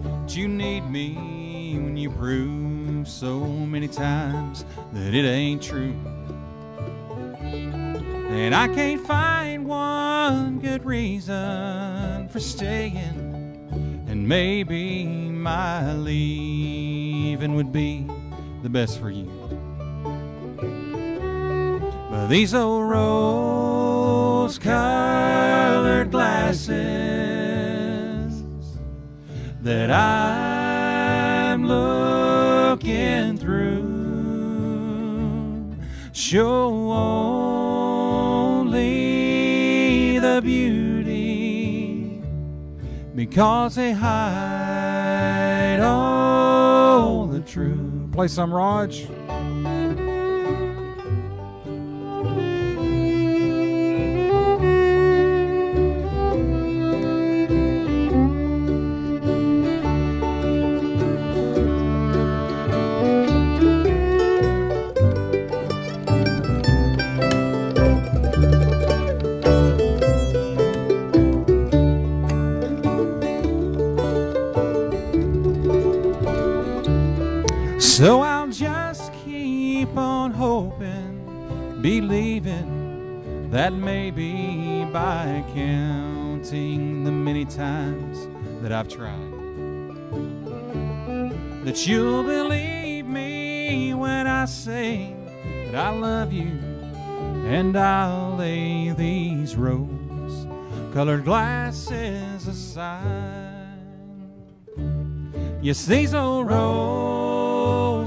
that 0.02 0.34
you 0.34 0.48
need 0.48 0.80
me 0.90 1.78
when 1.78 1.96
you 1.96 2.10
prove 2.10 3.06
so 3.06 3.38
many 3.46 3.86
times 3.86 4.64
that 4.92 5.14
it 5.14 5.24
ain't 5.24 5.62
true. 5.62 5.94
And 7.44 8.56
I 8.56 8.66
can't 8.66 9.06
find 9.06 9.66
one 9.66 10.58
good 10.58 10.84
reason 10.84 12.26
for 12.26 12.40
staying. 12.40 14.02
And 14.08 14.26
maybe 14.26 15.06
my 15.06 15.92
leaving 15.92 17.54
would 17.54 17.70
be 17.70 18.04
the 18.64 18.68
best 18.68 18.98
for 18.98 19.10
you. 19.10 19.30
But 22.10 22.26
these 22.26 22.52
old 22.52 22.90
rose 24.46 24.58
colored 24.58 26.12
glasses 26.12 26.70
that 29.60 29.90
I'm 29.90 31.66
looking 31.66 33.38
through 33.38 33.82
show 36.12 36.92
only 38.52 40.20
the 40.20 40.40
beauty 40.40 42.22
because 43.16 43.74
they 43.74 43.90
hide 43.90 45.80
all 45.80 47.26
the 47.26 47.40
truth. 47.40 48.12
Play 48.12 48.28
some, 48.28 48.54
Raj. 48.54 49.08
So 77.78 78.20
I'll 78.20 78.48
just 78.48 79.12
keep 79.24 79.96
on 79.96 80.30
hoping, 80.30 81.78
believing 81.82 83.50
that 83.50 83.72
maybe 83.72 84.84
by 84.92 85.44
counting 85.54 87.04
the 87.04 87.12
many 87.12 87.44
times 87.44 88.28
that 88.62 88.72
I've 88.72 88.88
tried, 88.88 89.32
that 91.64 91.86
you'll 91.86 92.22
believe 92.22 93.06
me 93.06 93.94
when 93.94 94.26
I 94.26 94.46
say 94.46 95.14
that 95.66 95.74
I 95.74 95.90
love 95.90 96.32
you, 96.32 96.58
and 97.46 97.76
I'll 97.76 98.36
lay 98.36 98.90
these 98.90 99.54
rose 99.54 100.46
colored 100.92 101.24
glasses 101.24 102.46
aside. 102.46 103.52
Yes, 105.60 105.84
these 105.86 106.14
old 106.14 106.46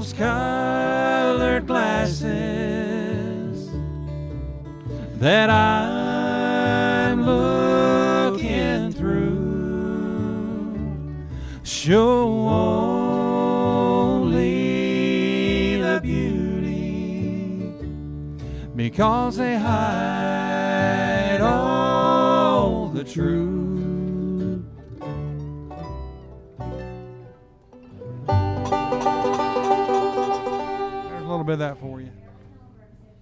rose 0.00 0.12
colored 0.14 1.66
glasses 1.66 2.30
that 5.18 5.50
I'm 5.50 7.26
looking 7.26 8.92
through 8.92 9.28
show 11.62 12.48
only 14.08 15.76
the 15.76 16.00
beauty 16.02 17.74
because 18.74 19.36
they 19.36 19.58
hide 19.58 21.42
all 21.42 22.88
the 22.88 23.04
truth. 23.04 23.59
Bit 31.50 31.54
of 31.54 31.58
that 31.60 31.80
for 31.80 32.00
you. 32.00 32.10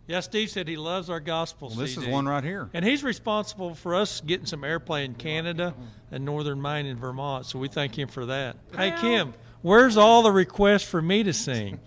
Yeah, 0.07 0.21
Steve 0.21 0.49
said 0.51 0.69
he 0.69 0.77
loves 0.77 1.11
our 1.11 1.21
gospel. 1.21 1.69
Well, 1.69 1.79
this 1.79 1.97
is 1.99 2.07
one 2.07 2.27
right 2.27 2.43
here. 2.45 2.71
And 2.73 2.85
he's 2.85 3.03
responsible 3.05 3.75
for 3.75 3.95
us 3.95 4.21
getting 4.23 4.47
some 4.47 4.63
airplay 4.63 5.05
in 5.05 5.15
Canada 5.15 5.75
and 6.11 6.25
northern 6.25 6.61
Maine 6.63 6.87
and 6.87 6.99
Vermont. 6.99 7.45
So 7.47 7.59
we 7.59 7.69
thank 7.69 7.99
him 7.99 8.09
for 8.09 8.25
that. 8.27 8.57
Hey, 8.75 8.95
Kim, 8.99 9.35
where's 9.61 9.97
all 9.99 10.23
the 10.23 10.33
requests 10.33 10.85
for 10.85 11.03
me 11.03 11.23
to 11.25 11.33
sing? 11.35 11.79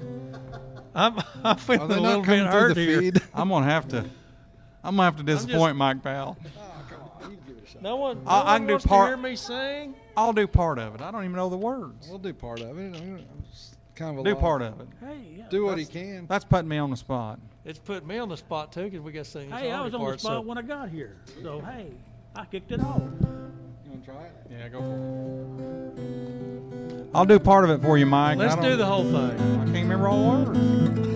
I'm, 0.94 1.18
I'm 1.44 1.56
feeling 1.56 1.90
a 1.90 2.00
little 2.00 2.22
bit 2.22 2.46
hurt 2.46 2.74
the 2.74 2.80
here. 2.84 3.00
feed? 3.00 3.22
I'm 3.34 3.48
gonna 3.50 3.66
have 3.66 3.86
to. 3.88 3.98
I'm 4.82 4.96
gonna 4.96 5.02
have 5.04 5.16
to 5.16 5.22
disappoint 5.22 5.70
just- 5.72 5.76
Mike 5.76 6.02
Powell. 6.02 6.36
Oh, 6.58 7.30
no 7.80 7.96
one, 7.96 8.24
no 8.24 8.30
I- 8.30 8.40
I 8.40 8.44
one 8.52 8.60
can 8.60 8.66
do 8.66 8.72
wants 8.72 8.82
to 8.84 8.88
part- 8.88 9.08
hear 9.08 9.16
me 9.18 9.36
sing. 9.36 9.94
I'll 10.16 10.32
do 10.32 10.46
part 10.46 10.78
of 10.78 10.94
it. 10.94 11.00
I 11.02 11.10
don't 11.10 11.22
even 11.24 11.36
know 11.36 11.50
the 11.50 11.56
words. 11.58 12.08
We'll 12.08 12.18
do 12.18 12.32
part 12.32 12.60
of 12.60 12.78
it. 12.78 12.96
I 12.96 13.00
mean, 13.00 13.24
it's 13.50 13.75
kind 13.96 14.18
of 14.18 14.24
a 14.24 14.28
Do 14.28 14.34
lot. 14.34 14.40
part 14.40 14.62
of 14.62 14.80
it. 14.80 14.88
Hey, 15.00 15.18
yeah. 15.38 15.44
Do 15.50 15.64
what 15.64 15.78
he 15.78 15.84
can. 15.86 16.26
That's 16.28 16.44
putting 16.44 16.68
me 16.68 16.78
on 16.78 16.90
the 16.90 16.96
spot. 16.96 17.40
It's 17.64 17.78
putting 17.78 18.06
me 18.06 18.18
on 18.18 18.28
the 18.28 18.36
spot 18.36 18.70
too 18.72 18.84
because 18.84 19.00
we 19.00 19.10
got 19.12 19.24
to 19.24 19.30
sing. 19.30 19.50
Hey, 19.50 19.72
I 19.72 19.80
was 19.80 19.94
on 19.94 20.00
the 20.04 20.18
spot 20.18 20.32
so- 20.32 20.40
when 20.42 20.58
I 20.58 20.62
got 20.62 20.88
here. 20.88 21.16
So, 21.42 21.60
hey, 21.60 21.88
I 22.36 22.44
kicked 22.44 22.70
it 22.70 22.80
off. 22.80 23.00
You 23.00 23.90
want 23.90 24.04
to 24.04 24.10
try 24.10 24.22
it? 24.24 24.32
Yeah, 24.50 24.68
go 24.68 24.80
for 24.80 26.00
it. 26.00 27.06
I'll 27.14 27.24
do 27.24 27.38
part 27.38 27.64
of 27.64 27.70
it 27.70 27.80
for 27.82 27.96
you, 27.98 28.06
Mike. 28.06 28.38
Let's 28.38 28.56
do 28.56 28.76
the 28.76 28.86
whole 28.86 29.04
thing. 29.04 29.40
I 29.40 29.64
can't 29.64 29.72
remember 29.74 30.08
all 30.08 30.44
the 30.44 30.50
words. 30.50 31.15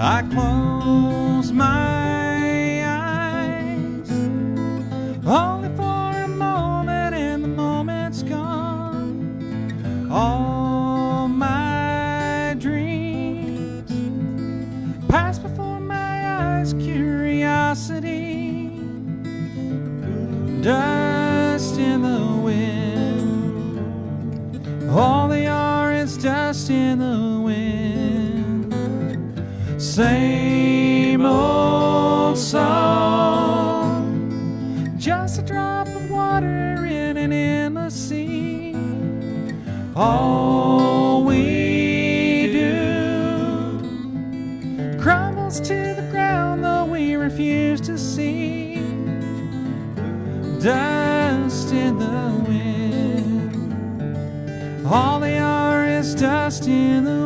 I 0.00 0.22
close 0.32 1.50
my 1.50 2.84
eyes 2.86 4.10
only 5.26 5.68
for 5.76 6.22
a 6.22 6.28
moment, 6.28 7.16
and 7.16 7.42
the 7.42 7.48
moment's 7.48 8.22
gone. 8.22 10.08
All 10.08 11.26
my 11.26 12.54
dreams 12.60 13.90
pass 15.08 15.40
before 15.40 15.80
my 15.80 16.58
eyes, 16.58 16.74
curiosity, 16.74 18.70
dust 20.62 21.76
in 21.76 22.02
the 22.02 22.40
wind. 22.44 23.80
All 24.90 25.26
they 25.26 25.48
are 25.48 25.92
is 25.92 26.16
dust 26.16 26.70
in 26.70 27.00
the 27.00 27.18
wind. 27.18 27.37
Same 29.98 31.26
old 31.26 32.38
song, 32.38 34.06
just 34.96 35.40
a 35.40 35.42
drop 35.42 35.88
of 35.88 36.08
water 36.08 36.86
in 36.86 37.16
an 37.16 37.32
endless 37.32 37.94
sea. 37.94 38.76
All 39.96 41.24
we 41.24 42.48
do 42.52 43.80
crumbles 45.00 45.58
to 45.62 45.94
the 45.94 46.06
ground, 46.12 46.62
though 46.62 46.84
we 46.84 47.16
refuse 47.16 47.80
to 47.80 47.98
see. 47.98 48.76
Dust 50.60 51.72
in 51.72 51.98
the 51.98 52.44
wind. 52.46 53.76
All 54.86 55.18
they 55.18 55.38
are 55.38 55.84
is 55.88 56.14
dust 56.14 56.68
in 56.68 57.02
the 57.02 57.17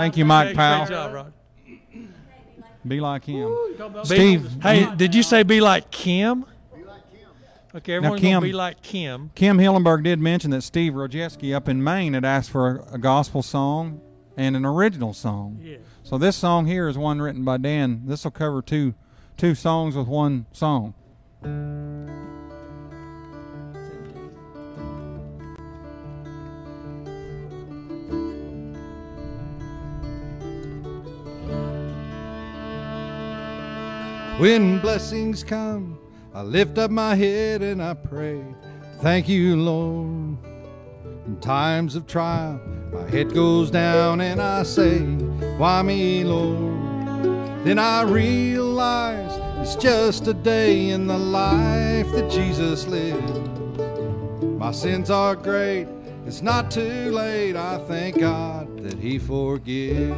Thank 0.00 0.16
you, 0.16 0.24
Mike 0.24 0.48
Great- 0.48 0.56
Powell. 0.56 0.86
Great 0.86 0.96
job, 0.96 1.12
Rod. 1.12 1.32
Be 2.86 3.00
like 3.00 3.24
him. 3.24 3.54
Steve, 4.04 4.62
Hey, 4.62 4.88
did 4.96 5.14
you 5.14 5.22
say 5.22 5.42
be 5.42 5.60
like 5.60 5.90
Kim? 5.90 6.46
Okay, 7.72 7.94
everyone's 7.94 8.20
Kim- 8.20 8.32
gonna 8.32 8.46
be 8.46 8.52
like 8.52 8.82
Kim. 8.82 9.30
Kim 9.34 9.58
Hillenberg 9.58 10.02
did 10.02 10.18
mention 10.18 10.50
that 10.50 10.62
Steve 10.62 10.94
Rojeski 10.94 11.54
up 11.54 11.68
in 11.68 11.84
Maine 11.84 12.14
had 12.14 12.24
asked 12.24 12.50
for 12.50 12.78
a, 12.90 12.94
a 12.94 12.98
gospel 12.98 13.42
song 13.42 14.00
and 14.36 14.56
an 14.56 14.64
original 14.64 15.12
song. 15.12 15.60
Yeah. 15.62 15.76
So 16.02 16.18
this 16.18 16.34
song 16.34 16.66
here 16.66 16.88
is 16.88 16.98
one 16.98 17.20
written 17.20 17.44
by 17.44 17.58
Dan. 17.58 18.02
This 18.06 18.24
will 18.24 18.30
cover 18.32 18.60
two 18.62 18.94
two 19.36 19.54
songs 19.54 19.94
with 19.94 20.08
one 20.08 20.46
song. 20.50 20.94
When 34.40 34.78
blessings 34.78 35.44
come, 35.44 35.98
I 36.32 36.40
lift 36.40 36.78
up 36.78 36.90
my 36.90 37.14
head 37.14 37.60
and 37.60 37.82
I 37.82 37.92
pray. 37.92 38.42
Thank 39.00 39.28
you, 39.28 39.54
Lord. 39.54 40.38
In 41.26 41.38
times 41.42 41.94
of 41.94 42.06
trial, 42.06 42.58
my 42.90 43.06
head 43.10 43.34
goes 43.34 43.70
down 43.70 44.22
and 44.22 44.40
I 44.40 44.62
say, 44.62 45.00
Why 45.58 45.82
me, 45.82 46.24
Lord? 46.24 47.66
Then 47.66 47.78
I 47.78 48.00
realize 48.00 49.30
it's 49.60 49.76
just 49.76 50.26
a 50.26 50.32
day 50.32 50.88
in 50.88 51.06
the 51.06 51.18
life 51.18 52.10
that 52.12 52.30
Jesus 52.30 52.86
lived. 52.86 53.36
My 54.58 54.72
sins 54.72 55.10
are 55.10 55.36
great, 55.36 55.86
it's 56.24 56.40
not 56.40 56.70
too 56.70 57.10
late. 57.10 57.56
I 57.56 57.76
thank 57.86 58.18
God 58.18 58.84
that 58.84 58.98
He 58.98 59.18
forgives. 59.18 60.16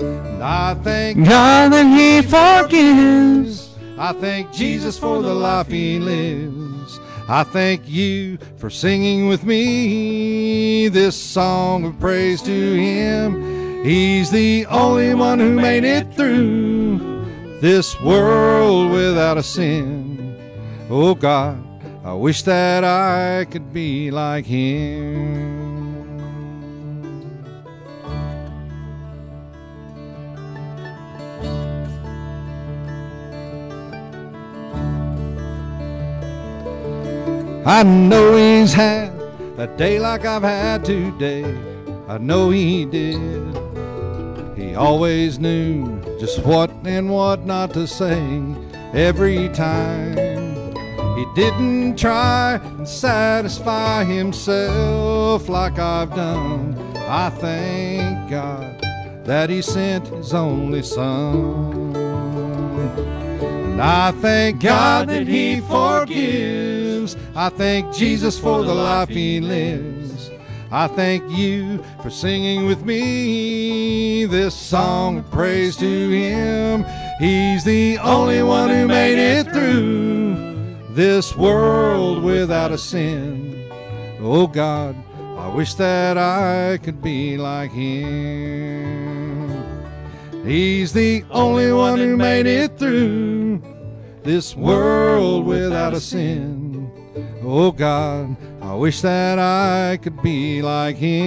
And 0.00 0.42
I 0.42 0.74
thank 0.74 1.26
God 1.26 1.72
that 1.72 1.86
He 1.86 2.22
forgives. 2.22 3.74
I 3.98 4.12
thank 4.14 4.52
Jesus 4.52 4.98
for 4.98 5.20
the 5.22 5.34
life 5.34 5.68
He 5.68 5.98
lives. 5.98 6.98
I 7.28 7.44
thank 7.44 7.88
you 7.88 8.38
for 8.56 8.70
singing 8.70 9.28
with 9.28 9.44
me 9.44 10.88
this 10.88 11.14
song 11.14 11.84
of 11.84 12.00
praise 12.00 12.42
to 12.42 12.74
Him. 12.74 13.84
He's 13.84 14.30
the 14.30 14.66
only 14.66 15.14
one 15.14 15.38
who 15.38 15.54
made 15.54 15.84
it 15.84 16.12
through 16.14 16.98
this 17.60 18.00
world 18.00 18.90
without 18.90 19.38
a 19.38 19.42
sin. 19.42 20.36
Oh 20.90 21.14
God, 21.14 21.62
I 22.04 22.14
wish 22.14 22.42
that 22.42 22.82
I 22.84 23.44
could 23.44 23.72
be 23.72 24.10
like 24.10 24.46
Him. 24.46 25.59
I 37.66 37.82
know 37.82 38.36
he's 38.36 38.72
had 38.72 39.12
a 39.58 39.66
day 39.76 39.98
like 39.98 40.24
I've 40.24 40.42
had 40.42 40.84
today. 40.84 41.44
I 42.08 42.16
know 42.16 42.50
he 42.50 42.86
did. 42.86 43.20
He 44.56 44.74
always 44.74 45.38
knew 45.38 46.00
just 46.18 46.44
what 46.44 46.70
and 46.84 47.10
what 47.10 47.44
not 47.44 47.74
to 47.74 47.86
say 47.86 48.20
every 48.94 49.50
time. 49.50 50.16
He 51.16 51.26
didn't 51.34 51.98
try 51.98 52.54
and 52.54 52.88
satisfy 52.88 54.04
himself 54.04 55.48
like 55.48 55.78
I've 55.78 56.10
done. 56.14 56.74
I 56.96 57.28
thank 57.28 58.30
God 58.30 58.80
that 59.24 59.50
he 59.50 59.60
sent 59.60 60.08
his 60.08 60.32
only 60.32 60.82
son. 60.82 61.94
And 63.80 63.80
I 63.82 64.12
thank 64.12 64.62
God 64.62 65.08
that 65.08 65.26
He 65.26 65.60
forgives. 65.60 66.69
I 67.34 67.48
thank 67.48 67.94
Jesus 67.94 68.38
for 68.38 68.62
the 68.62 68.74
life 68.74 69.08
He 69.08 69.40
lives. 69.40 70.30
I 70.72 70.86
thank 70.86 71.28
you 71.30 71.82
for 72.00 72.10
singing 72.10 72.66
with 72.66 72.84
me 72.84 74.24
this 74.26 74.54
song 74.54 75.18
of 75.18 75.30
praise 75.30 75.76
to 75.78 76.10
Him. 76.10 76.84
He's 77.18 77.64
the 77.64 77.98
only 77.98 78.42
one 78.42 78.70
who 78.70 78.86
made 78.86 79.18
it 79.18 79.50
through 79.52 80.76
this 80.90 81.34
world 81.36 82.22
without 82.22 82.70
a 82.70 82.78
sin. 82.78 83.68
Oh 84.20 84.46
God, 84.46 84.94
I 85.36 85.48
wish 85.48 85.74
that 85.74 86.16
I 86.16 86.78
could 86.78 87.02
be 87.02 87.36
like 87.36 87.72
Him. 87.72 89.50
He's 90.44 90.92
the 90.92 91.24
only 91.30 91.72
one 91.72 91.98
who 91.98 92.16
made 92.16 92.46
it 92.46 92.78
through 92.78 93.62
this 94.22 94.54
world 94.54 95.46
without 95.46 95.94
a 95.94 96.00
sin. 96.00 96.59
Oh 97.52 97.72
God, 97.72 98.36
I 98.62 98.74
wish 98.76 99.00
that 99.00 99.40
I 99.40 99.96
could 99.96 100.22
be 100.22 100.62
like 100.62 100.94
Him. 100.94 101.20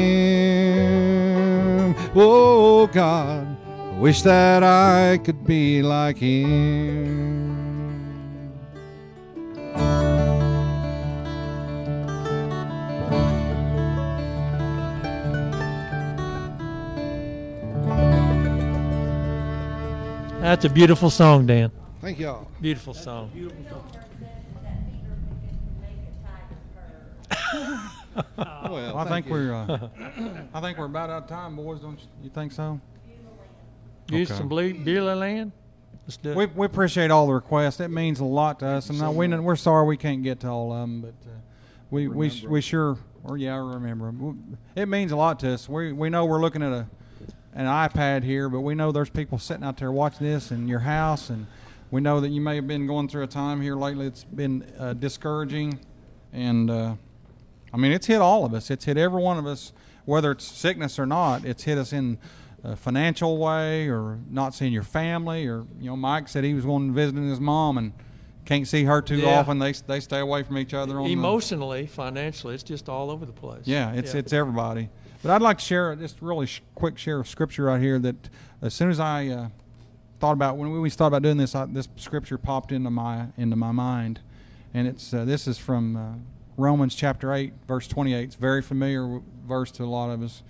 Oh 2.16 2.88
God, 2.88 3.46
I 3.68 4.00
wish 4.00 4.22
that 4.22 4.64
I 4.64 5.18
could 5.18 5.44
be 5.44 5.84
like 5.84 6.18
Him. 6.18 7.44
That's 20.40 20.64
a 20.64 20.70
beautiful 20.70 21.10
song, 21.10 21.48
Dan. 21.48 21.70
Thank 22.00 22.20
y'all. 22.20 22.48
Beautiful 22.62 22.94
song. 22.94 23.30
Beautiful 23.34 23.66
song. 23.70 24.03
Well, 28.70 28.98
I 28.98 29.04
thank 29.06 29.26
think 29.26 29.28
you. 29.28 29.34
we're 29.34 29.54
uh, 29.54 29.88
I 30.54 30.62
think 30.62 30.78
we're 30.78 30.86
about 30.86 31.10
out 31.10 31.24
of 31.24 31.30
time, 31.30 31.56
boys. 31.56 31.80
Don't 31.80 32.00
you, 32.00 32.06
you 32.24 32.30
think 32.30 32.52
so? 32.52 32.80
Use 34.10 34.30
Okay. 34.30 34.38
some 34.38 34.48
Ble- 34.50 34.74
Beulah 34.84 35.16
land. 35.16 35.52
Let's 36.06 36.18
do 36.18 36.32
it. 36.32 36.36
We, 36.38 36.46
we 36.48 36.66
appreciate 36.66 37.10
all 37.12 37.26
the 37.28 37.34
requests. 37.34 37.80
It 37.80 37.90
means 37.90 38.20
a 38.20 38.26
lot 38.26 38.60
to 38.60 38.68
us, 38.68 38.90
and 38.90 39.02
uh, 39.02 39.10
we 39.12 39.28
we're 39.28 39.56
sorry 39.56 39.86
we 39.88 39.98
can't 39.98 40.22
get 40.24 40.40
to 40.42 40.48
all 40.48 40.72
of 40.74 40.82
them, 40.82 41.02
but 41.02 41.14
uh, 41.30 41.34
we 41.92 42.08
we 42.08 42.30
sh- 42.30 42.44
we 42.44 42.62
sure 42.62 42.98
or 43.24 43.38
yeah, 43.38 43.54
I 43.56 43.58
remember 43.58 44.08
'em. 44.10 44.58
It 44.76 44.88
means 44.88 45.12
a 45.12 45.16
lot 45.16 45.40
to 45.42 45.54
us. 45.54 45.68
We 45.70 45.92
we 45.94 46.10
know 46.10 46.26
we're 46.26 46.42
looking 46.42 46.62
at 46.64 46.72
a 46.72 46.88
an 47.56 47.66
iPad 47.66 48.24
here, 48.24 48.50
but 48.50 48.62
we 48.62 48.76
know 48.76 48.92
there's 48.92 49.10
people 49.12 49.38
sitting 49.40 49.64
out 49.64 49.78
there 49.78 49.92
watching 49.92 50.28
this 50.28 50.52
in 50.52 50.68
your 50.68 50.80
house, 50.80 51.30
and 51.30 51.48
we 51.92 52.02
know 52.02 52.20
that 52.20 52.30
you 52.30 52.42
may 52.42 52.56
have 52.56 52.68
been 52.68 52.86
going 52.88 53.08
through 53.08 53.24
a 53.24 53.28
time 53.28 53.62
here 53.62 53.76
lately 53.76 54.08
that's 54.10 54.24
been 54.24 54.66
uh, 54.80 54.94
discouraging, 54.94 55.80
and 56.34 56.70
uh, 56.72 56.96
I 57.74 57.78
mean 57.78 57.92
it's 57.92 58.08
hit 58.08 58.22
all 58.22 58.46
of 58.46 58.54
us. 58.54 58.70
It's 58.70 58.86
hit 58.86 58.98
every 58.98 59.22
one 59.22 59.38
of 59.38 59.46
us, 59.48 59.74
whether 60.06 60.32
it's 60.32 60.46
sickness 60.46 61.00
or 61.00 61.06
not. 61.06 61.44
It's 61.46 61.64
hit 61.64 61.78
us 61.78 61.92
in 61.94 62.18
a 62.64 62.76
financial 62.76 63.38
way, 63.38 63.90
or 63.90 64.20
not 64.30 64.54
seeing 64.54 64.72
your 64.72 64.84
family, 64.84 65.48
or 65.48 65.66
you 65.80 65.90
know, 65.90 65.98
Mike 65.98 66.30
said 66.30 66.44
he 66.44 66.54
was 66.54 66.66
going 66.66 66.88
to 66.88 66.94
visit 66.94 67.16
his 67.16 67.40
mom 67.40 67.78
and 67.78 67.92
can't 68.46 68.68
see 68.68 68.84
her 68.86 69.02
too 69.02 69.18
Yeah. 69.18 69.40
often. 69.40 69.60
They 69.60 69.72
they 69.74 70.00
stay 70.00 70.20
away 70.20 70.44
from 70.44 70.58
each 70.58 70.74
other 70.74 70.98
on 71.00 71.06
the, 71.06 71.12
Emotionally, 71.14 71.88
financially, 71.88 72.54
it's 72.54 72.64
just 72.64 72.88
all 72.90 73.10
over 73.12 73.26
the 73.26 73.34
place. 73.34 73.64
yeah, 73.66 73.92
it's 73.94 74.14
it's 74.14 74.32
everybody. 74.34 74.90
But 75.22 75.32
I'd 75.32 75.42
like 75.42 75.58
to 75.60 75.64
share 75.66 75.96
just 75.96 76.22
really 76.22 76.46
sh- 76.46 76.62
quick 76.76 76.98
share 76.98 77.20
of 77.22 77.28
scripture 77.28 77.64
right 77.66 77.82
here 77.82 77.98
that 78.00 78.30
as 78.62 78.74
soon 78.74 78.90
as 78.90 79.00
I 79.00 79.28
uh, 79.28 79.48
thought 80.20 80.34
about 80.34 80.58
when 80.58 80.70
we 80.82 80.90
thought 80.90 81.08
about 81.08 81.22
doing 81.22 81.38
this, 81.38 81.56
I, 81.56 81.66
this 81.66 81.88
scripture 81.96 82.38
popped 82.38 82.72
into 82.74 82.90
my 82.92 83.28
into 83.38 83.56
my 83.56 83.72
mind, 83.72 84.20
and 84.74 84.88
it's 84.88 85.14
uh, 85.14 85.24
this 85.26 85.48
is 85.48 85.58
from 85.58 85.96
uh, 85.96 86.02
Romans 86.58 86.93
chapter 86.93 87.34
eight, 87.34 87.54
verse 87.68 87.88
twenty 87.88 88.14
eight. 88.14 88.26
It's 88.26 88.36
a 88.36 88.39
very 88.39 88.62
familiar 88.62 89.22
verse 89.47 89.72
to 89.72 89.84
a 89.84 89.86
lot 89.86 90.12
of 90.12 90.22
us, 90.22 90.43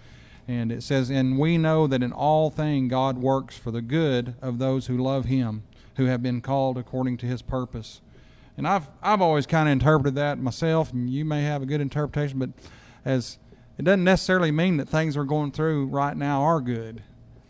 and 0.47 0.72
it 0.72 0.84
says, 0.84 1.10
"And 1.10 1.39
we 1.39 1.58
know 1.58 1.88
that 1.88 2.04
in 2.04 2.12
all 2.12 2.49
thing 2.49 2.88
God 2.88 3.18
works 3.18 3.58
for 3.58 3.72
the 3.72 3.82
good 3.82 4.36
of 4.41 4.60
those 4.60 4.88
who 4.88 4.97
love 4.97 5.26
Him, 5.26 5.64
who 5.95 6.06
have 6.06 6.22
been 6.22 6.41
called 6.41 6.78
according 6.78 7.18
to 7.18 7.26
His 7.26 7.41
purpose." 7.41 8.01
And 8.58 8.68
I've 8.68 8.89
I've 9.01 9.22
always 9.22 9.45
kind 9.45 9.70
of 9.70 9.74
interpreted 9.74 10.16
that 10.16 10.39
myself, 10.39 10.91
and 10.91 11.10
you 11.10 11.24
may 11.24 11.43
have 11.43 11.62
a 11.62 11.66
good 11.66 11.82
interpretation, 11.82 12.38
but 12.38 12.49
as 13.06 13.38
it 13.78 13.84
doesn't 13.84 14.04
necessarily 14.04 14.51
mean 14.51 14.78
that 14.78 14.89
things 14.89 15.18
we're 15.18 15.24
going 15.24 15.51
through 15.51 15.88
right 15.88 16.16
now 16.16 16.41
are 16.41 16.62
good, 16.62 17.01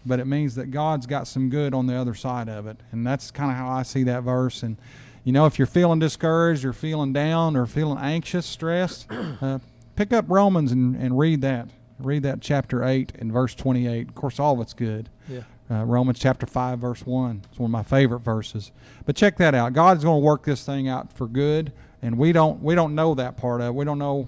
but 0.06 0.20
it 0.20 0.26
means 0.26 0.56
that 0.56 0.72
God's 0.72 1.08
got 1.08 1.28
some 1.28 1.50
good 1.50 1.74
on 1.74 1.88
the 1.88 1.96
other 1.96 2.14
side 2.14 2.48
of 2.48 2.68
it, 2.68 2.78
and 2.92 3.06
that's 3.06 3.32
kind 3.32 3.52
of 3.52 3.58
how 3.58 3.70
I 3.70 3.84
see 3.84 4.04
that 4.04 4.24
verse. 4.24 4.64
And 4.64 4.78
you 5.24 5.32
know, 5.32 5.46
if 5.46 5.58
you're 5.58 5.66
feeling 5.66 6.00
discouraged 6.00 6.66
or 6.66 6.74
feeling 6.74 7.14
down 7.14 7.56
or 7.56 7.66
feeling 7.66 7.98
anxious, 8.00 8.46
stressed, 8.46 9.08
uh, 9.12 9.60
pick 9.96 10.12
up 10.14 10.26
Romans 10.28 10.72
and, 10.72 10.96
and 10.96 11.18
read 11.18 11.42
that. 11.42 11.70
Read 12.00 12.24
that 12.24 12.42
chapter 12.42 12.84
8 12.84 13.14
and 13.20 13.32
verse 13.32 13.56
28. 13.56 14.10
Of 14.10 14.16
course, 14.16 14.40
all 14.40 14.56
of 14.56 14.62
it's 14.62 14.74
good. 14.74 15.10
Yeah. 15.30 15.42
Uh, 15.72 15.86
Romans 15.86 16.20
chapter 16.20 16.46
5, 16.46 16.80
verse 16.80 17.06
1. 17.06 17.44
It's 17.50 17.58
one 17.60 17.70
of 17.70 17.72
my 17.72 17.84
favorite 17.84 18.20
verses. 18.20 18.72
But 19.06 19.16
check 19.16 19.38
that 19.38 19.56
out. 19.56 19.74
God's 19.74 20.04
going 20.04 20.22
to 20.22 20.26
work 20.26 20.44
this 20.44 20.66
thing 20.66 20.88
out 20.90 21.14
for 21.14 21.28
good, 21.28 21.72
and 22.02 22.18
we 22.18 22.34
don't 22.34 22.62
we 22.62 22.76
don't 22.76 22.94
know 22.96 23.14
that 23.16 23.38
part 23.38 23.62
of 23.62 23.68
it. 23.68 23.76
We 23.76 23.86
don't 23.86 24.00
know 24.00 24.28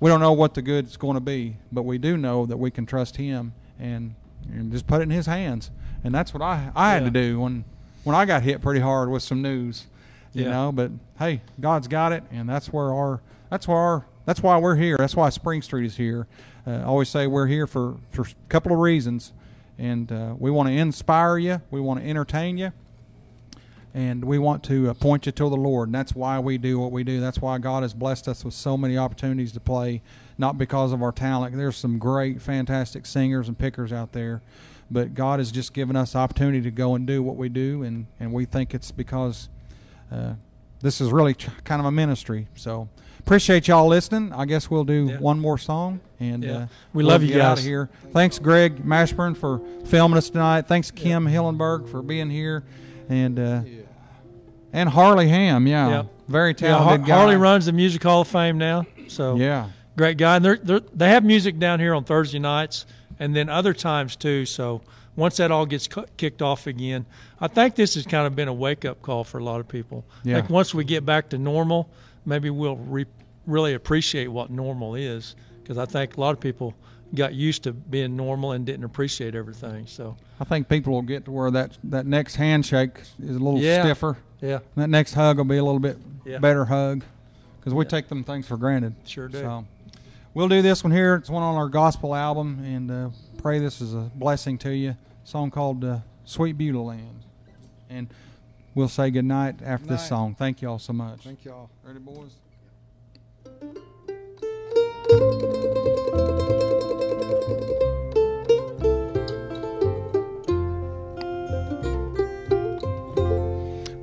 we 0.00 0.08
don't 0.10 0.20
know 0.20 0.32
what 0.32 0.54
the 0.54 0.62
good 0.62 0.86
is 0.86 0.96
going 0.96 1.14
to 1.14 1.20
be, 1.20 1.56
but 1.70 1.82
we 1.82 1.98
do 1.98 2.16
know 2.16 2.46
that 2.46 2.56
we 2.56 2.70
can 2.70 2.86
trust 2.86 3.16
Him 3.16 3.52
and, 3.78 4.14
and 4.50 4.70
just 4.72 4.86
put 4.86 5.00
it 5.00 5.04
in 5.04 5.10
His 5.10 5.26
hands. 5.26 5.70
And 6.04 6.14
that's 6.14 6.32
what 6.32 6.42
I 6.42 6.70
I 6.74 6.90
had 6.92 7.02
Yeah. 7.02 7.08
to 7.08 7.10
do 7.10 7.40
when 7.40 7.64
when 8.04 8.16
I 8.16 8.24
got 8.24 8.42
hit 8.42 8.62
pretty 8.62 8.80
hard 8.80 9.10
with 9.10 9.22
some 9.22 9.42
news, 9.42 9.86
you 10.36 10.44
Yeah. 10.44 10.50
know. 10.50 10.72
But 10.72 10.90
hey, 11.18 11.40
God's 11.60 11.88
got 11.88 12.12
it, 12.12 12.22
and 12.30 12.48
that's 12.48 12.72
where 12.72 12.92
our 12.92 13.20
that's 13.50 13.66
where 13.66 13.76
our 13.78 14.06
that's 14.24 14.42
why 14.42 14.58
we're 14.58 14.76
here. 14.76 14.96
That's 14.98 15.16
why 15.16 15.28
Springstreet 15.30 15.84
is 15.86 15.96
here. 15.96 16.26
Uh, 16.66 16.70
I 16.70 16.82
always 16.84 17.08
say 17.08 17.26
we're 17.26 17.46
here 17.46 17.66
for 17.66 17.96
for 18.10 18.22
a 18.22 18.26
couple 18.48 18.72
of 18.72 18.78
reasons, 18.78 19.32
and 19.78 20.10
uh, 20.10 20.34
we 20.38 20.50
want 20.50 20.68
to 20.68 20.74
inspire 20.74 21.38
you, 21.38 21.60
we 21.70 21.80
want 21.80 22.00
to 22.00 22.06
entertain 22.08 22.58
you, 22.58 22.72
and 23.94 24.24
we 24.24 24.38
want 24.38 24.62
to 24.64 24.90
uh, 24.90 24.94
point 24.94 25.26
you 25.26 25.32
to 25.32 25.48
the 25.48 25.56
Lord. 25.56 25.88
And 25.88 25.94
that's 25.94 26.14
why 26.14 26.38
we 26.38 26.58
do 26.58 26.78
what 26.78 26.92
we 26.92 27.02
do. 27.04 27.20
That's 27.20 27.40
why 27.40 27.58
God 27.58 27.82
has 27.82 27.94
blessed 27.94 28.28
us 28.28 28.44
with 28.44 28.54
so 28.54 28.76
many 28.76 28.98
opportunities 28.98 29.52
to 29.52 29.60
play, 29.60 30.02
not 30.36 30.58
because 30.58 30.92
of 30.92 31.02
our 31.02 31.12
talent. 31.12 31.56
There's 31.56 31.76
some 31.76 31.98
great, 31.98 32.42
fantastic 32.42 33.06
singers 33.06 33.48
and 33.48 33.56
pickers 33.56 33.92
out 33.92 34.12
there, 34.12 34.42
but 34.90 35.14
God 35.14 35.38
has 35.38 35.50
just 35.52 35.72
given 35.72 35.96
us 35.96 36.14
opportunity 36.16 36.60
to 36.62 36.70
go 36.70 36.94
and 36.94 37.06
do 37.06 37.22
what 37.22 37.36
we 37.36 37.48
do, 37.48 37.82
and, 37.84 38.06
and 38.20 38.32
we 38.32 38.44
think 38.44 38.74
it's 38.74 38.90
because 38.90 39.48
this 40.80 41.00
is 41.00 41.10
really 41.10 41.34
ch- 41.34 41.48
kind 41.64 41.80
of 41.80 41.86
a 41.86 41.90
ministry. 41.90 42.48
So 42.54 42.88
appreciate 43.20 43.66
y'all 43.68 43.86
listening. 43.88 44.32
I 44.32 44.44
guess 44.44 44.70
we'll 44.70 44.84
do 44.84 45.08
Yeah. 45.10 45.18
one 45.18 45.40
more 45.40 45.58
song, 45.58 46.00
and 46.20 46.44
Yeah. 46.44 46.52
uh, 46.56 46.66
We 46.92 47.02
love 47.02 47.22
you 47.22 47.28
get 47.32 47.40
out 47.40 47.52
of 47.52 47.58
guys. 47.58 47.64
here. 47.64 47.88
Thanks, 48.12 48.38
Greg 48.38 48.84
Mashburn, 48.84 49.36
for 49.36 49.60
filming 49.84 50.16
us 50.18 50.30
tonight. 50.30 50.66
Thanks, 50.66 50.90
Kim 50.90 51.26
Hillenberg, 51.26 51.88
for 51.88 52.02
being 52.02 52.30
here, 52.30 52.62
and 53.08 53.38
uh, 53.38 53.60
and 54.72 54.88
Harley 54.90 55.28
Ham. 55.28 55.66
Yeah, 55.66 56.04
very 56.28 56.54
Yeah, 56.58 56.72
Har- 56.72 56.78
talented 56.84 57.06
guy. 57.06 57.16
Harley 57.16 57.36
runs 57.36 57.66
the 57.66 57.72
Music 57.72 58.02
Hall 58.02 58.20
of 58.22 58.28
Fame 58.28 58.58
now. 58.58 58.84
So 59.08 59.36
Yeah, 59.36 59.66
great 59.96 60.18
guy. 60.18 60.36
And 60.36 60.44
they're, 60.44 60.58
they're, 60.62 60.80
they 60.94 61.08
have 61.08 61.24
music 61.24 61.58
down 61.58 61.80
here 61.80 61.94
on 61.94 62.04
Thursday 62.04 62.38
nights 62.40 62.84
and 63.18 63.34
then 63.34 63.48
other 63.48 63.72
times 63.72 64.16
too. 64.16 64.44
So 64.44 64.82
once 65.16 65.38
that 65.38 65.50
all 65.50 65.66
gets 65.66 65.88
cu- 65.88 66.04
kicked 66.16 66.42
off 66.42 66.66
again, 66.66 67.06
I 67.40 67.48
think 67.48 67.74
this 67.74 67.94
has 67.94 68.06
kind 68.06 68.26
of 68.26 68.36
been 68.36 68.48
a 68.48 68.52
wake 68.54 68.84
up 68.84 69.02
call 69.02 69.24
for 69.24 69.38
a 69.38 69.44
lot 69.44 69.60
of 69.60 69.68
people. 69.68 70.04
Yeah. 70.24 70.36
Like 70.36 70.50
once 70.50 70.74
we 70.74 70.84
get 70.84 71.04
back 71.04 71.30
to 71.30 71.38
normal, 71.38 71.88
maybe 72.24 72.50
we'll 72.50 72.76
re- 72.76 73.06
really 73.46 73.74
appreciate 73.74 74.28
what 74.28 74.50
normal 74.50 74.94
is 74.94 75.34
because 75.62 75.78
I 75.78 75.86
think 75.86 76.16
a 76.16 76.20
lot 76.20 76.30
of 76.32 76.40
people 76.40 76.74
got 77.14 77.34
used 77.34 77.62
to 77.64 77.72
being 77.72 78.16
normal 78.16 78.52
and 78.52 78.66
didn't 78.66 78.84
appreciate 78.84 79.34
everything. 79.34 79.86
So 79.86 80.16
I 80.40 80.44
think 80.44 80.68
people 80.68 80.92
will 80.92 81.02
get 81.02 81.24
to 81.26 81.30
where 81.30 81.50
that 81.52 81.78
that 81.84 82.04
next 82.06 82.34
handshake 82.36 82.98
is 83.22 83.36
a 83.36 83.38
little 83.38 83.58
Yeah. 83.60 83.82
stiffer. 83.82 84.18
yeah, 84.40 84.58
That 84.76 84.90
next 84.90 85.14
hug 85.14 85.38
will 85.38 85.44
be 85.44 85.56
a 85.56 85.64
little 85.64 85.78
bit 85.80 85.98
Yeah. 86.24 86.38
better 86.38 86.64
hug 86.66 87.04
because 87.60 87.72
we 87.74 87.84
Yeah. 87.84 87.88
take 87.90 88.08
them 88.08 88.22
things 88.24 88.46
for 88.46 88.56
granted. 88.56 88.94
Sure 89.04 89.28
do. 89.28 89.38
So 89.38 89.64
we'll 90.34 90.48
do 90.48 90.60
this 90.62 90.82
one 90.84 90.92
here. 90.92 91.14
It's 91.14 91.30
one 91.30 91.42
on 91.44 91.54
our 91.54 91.68
gospel 91.68 92.14
album, 92.14 92.58
and 92.64 92.90
uh, 92.90 93.08
pray 93.46 93.60
this 93.60 93.80
is 93.80 93.94
a 93.94 94.10
blessing 94.16 94.58
to 94.58 94.74
you. 94.74 94.90
A 94.90 94.96
song 95.22 95.52
called 95.52 95.84
uh, 95.84 95.98
"Sweet 96.24 96.58
Beulah 96.58 96.82
Land," 96.82 97.22
and 97.88 98.08
we'll 98.74 98.88
say 98.88 99.08
good 99.08 99.24
night 99.24 99.62
after 99.62 99.86
this 99.86 100.08
song. 100.08 100.34
Thank 100.34 100.62
you 100.62 100.68
all 100.68 100.80
so 100.80 100.92
much. 100.92 101.20
Thank 101.20 101.44
y'all. 101.44 101.70
Ready, 101.84 102.00
boys? 102.00 102.32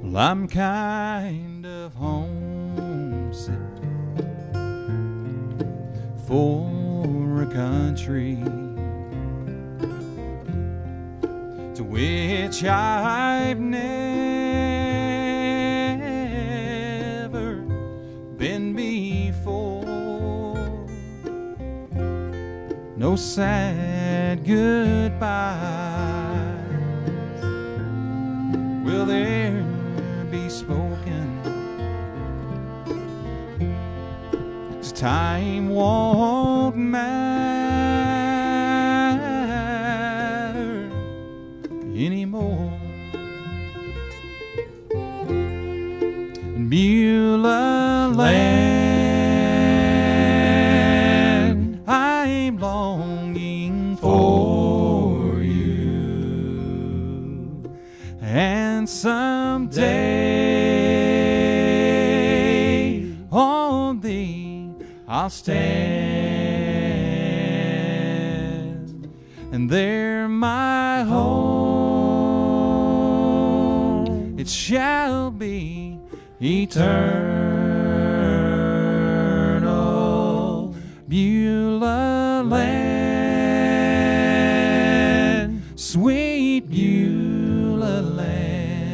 Well, 0.02 0.24
I'm 0.24 0.48
kind 0.48 1.66
of 1.66 1.94
homesick 1.96 3.54
for 6.26 7.42
a 7.42 7.54
country 7.54 8.63
which 11.94 12.64
I've 12.64 13.60
never 13.60 13.86
been 18.36 18.74
before. 18.74 19.76
No 22.98 23.16
sad 23.16 24.44
goodbyes 24.44 25.22
will 28.84 29.06
there 29.06 29.64
be 30.32 30.50
spoken. 30.50 31.30
'Cause 34.72 34.92
time 34.94 35.70
won't 35.70 36.76
matter 36.76 37.33
eternal. 76.64 77.74
Beulah 81.08 82.44
land, 82.46 82.82
sweet 85.76 86.70
Beulah 86.70 88.02
land. 88.02 88.88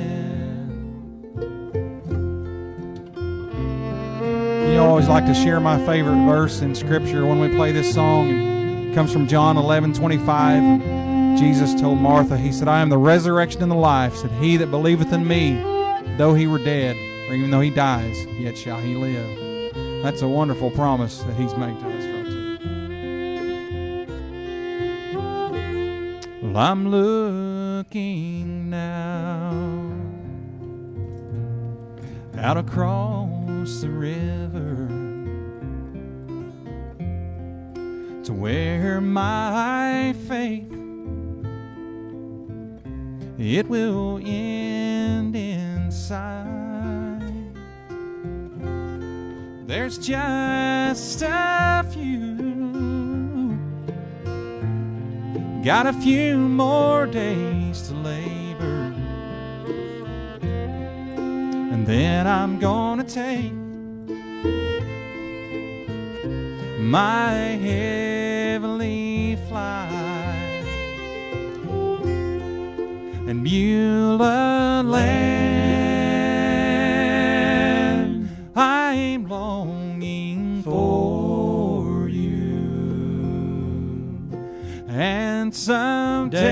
You 4.74 4.80
always 4.80 5.08
like 5.08 5.26
to 5.28 5.34
share 5.36 5.60
my 5.60 5.78
favorite 5.86 6.26
verse 6.26 6.62
in 6.62 6.74
Scripture 6.74 7.26
when 7.26 7.40
we 7.40 7.50
play 7.56 7.72
this 7.72 7.94
song. 7.94 8.30
It 8.32 8.96
comes 8.96 9.14
from 9.14 9.28
John 9.28 9.58
11 9.58 9.94
25. 9.94 10.98
Jesus 11.38 11.80
told 11.80 12.00
Martha, 12.00 12.36
He 12.38 12.52
said, 12.52 12.68
I 12.68 12.82
am 12.82 12.90
the 12.90 12.98
resurrection 12.98 13.62
and 13.62 13.72
the 13.72 13.76
life. 13.76 14.16
Said, 14.16 14.32
He 14.32 14.58
that 14.58 14.72
believeth 14.72 15.14
in 15.14 15.26
me, 15.28 15.54
though 16.18 16.34
he 16.34 16.48
were 16.48 16.58
dead, 16.58 16.98
or 17.30 17.36
even 17.36 17.52
though 17.52 17.62
he 17.62 17.70
dies, 17.70 18.26
yet 18.40 18.58
shall 18.58 18.80
he 18.80 18.96
live. 18.96 19.50
That's 20.02 20.22
a 20.22 20.28
wonderful 20.28 20.72
promise 20.72 21.20
that 21.24 21.36
He's 21.36 21.54
made 21.56 21.78
to 21.80 21.86
us. 21.86 22.06
Well, 26.42 26.58
I'm 26.58 26.90
looking 26.90 28.70
now 28.70 29.52
out 32.38 32.56
across 32.56 33.82
the 33.82 33.90
river 33.90 34.88
to 38.24 38.34
where 38.34 39.02
my 39.02 40.16
faith 40.28 40.72
it 43.38 43.68
will 43.68 44.20
end 44.26 45.36
inside. 45.36 46.69
There's 49.70 50.00
just 50.00 51.22
a 51.22 51.86
few, 51.94 53.56
got 55.64 55.86
a 55.86 55.94
few 55.94 56.40
more 56.40 57.06
days 57.06 57.84
to 57.88 57.94
labor, 57.94 58.96
and 61.72 61.86
then 61.86 62.26
I'm 62.26 62.58
gonna 62.58 63.04
take 63.04 63.54
my 66.80 67.30
heavenly 67.62 69.38
flight 69.48 70.66
and 73.28 73.44
Beulah 73.44 74.82
land. 74.84 75.49
Someday 85.52 86.50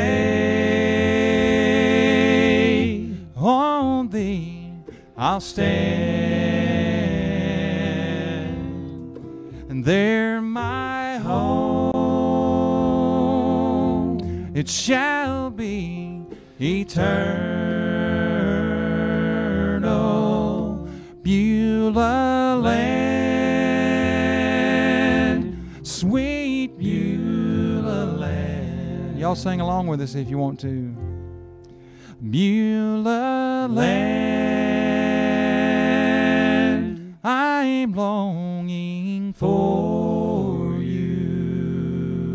on 3.36 4.10
thee 4.10 4.72
I'll 5.16 5.40
stand. 5.40 5.98
And 9.70 9.86
there 9.86 10.42
my 10.42 11.18
home 11.18 11.78
it 14.56 14.68
shall 14.68 15.50
be 15.52 16.26
eternal. 16.60 17.67
Y'all 29.28 29.36
sing 29.36 29.60
along 29.60 29.88
with 29.88 30.00
us 30.00 30.16
if 30.16 30.30
you 30.30 30.38
want 30.38 30.58
to. 30.58 30.96
Beulah 32.32 33.68
land, 33.70 34.38
I'm 37.26 37.92
longing 37.92 39.34
for 39.34 40.78
you. 40.82 42.30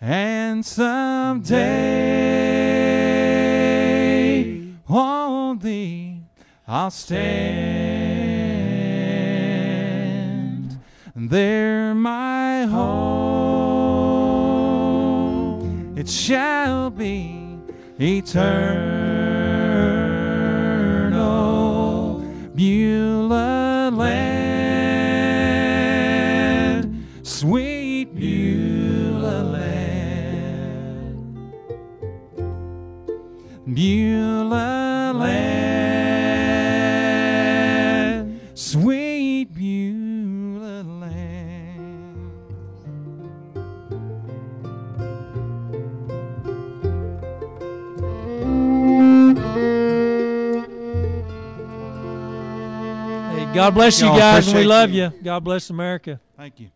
And 0.00 0.64
someday 0.64 1.58
on 4.88 5.58
thee 5.58 6.22
I'll 6.66 6.90
stand. 6.90 7.28
There 11.14 11.94
my 11.94 12.64
home 12.64 13.37
it 15.98 16.08
shall 16.08 16.90
be 16.90 17.58
eternal. 17.98 18.48
Beulah 22.54 23.90
land, 23.92 24.37
God 53.68 53.74
bless 53.74 54.00
you 54.00 54.06
Y'all 54.06 54.16
guys, 54.16 54.48
and 54.48 54.56
we 54.56 54.64
love 54.64 54.90
you. 54.90 55.02
you. 55.02 55.22
God 55.22 55.44
bless 55.44 55.68
America. 55.68 56.18
Thank 56.38 56.58
you. 56.58 56.70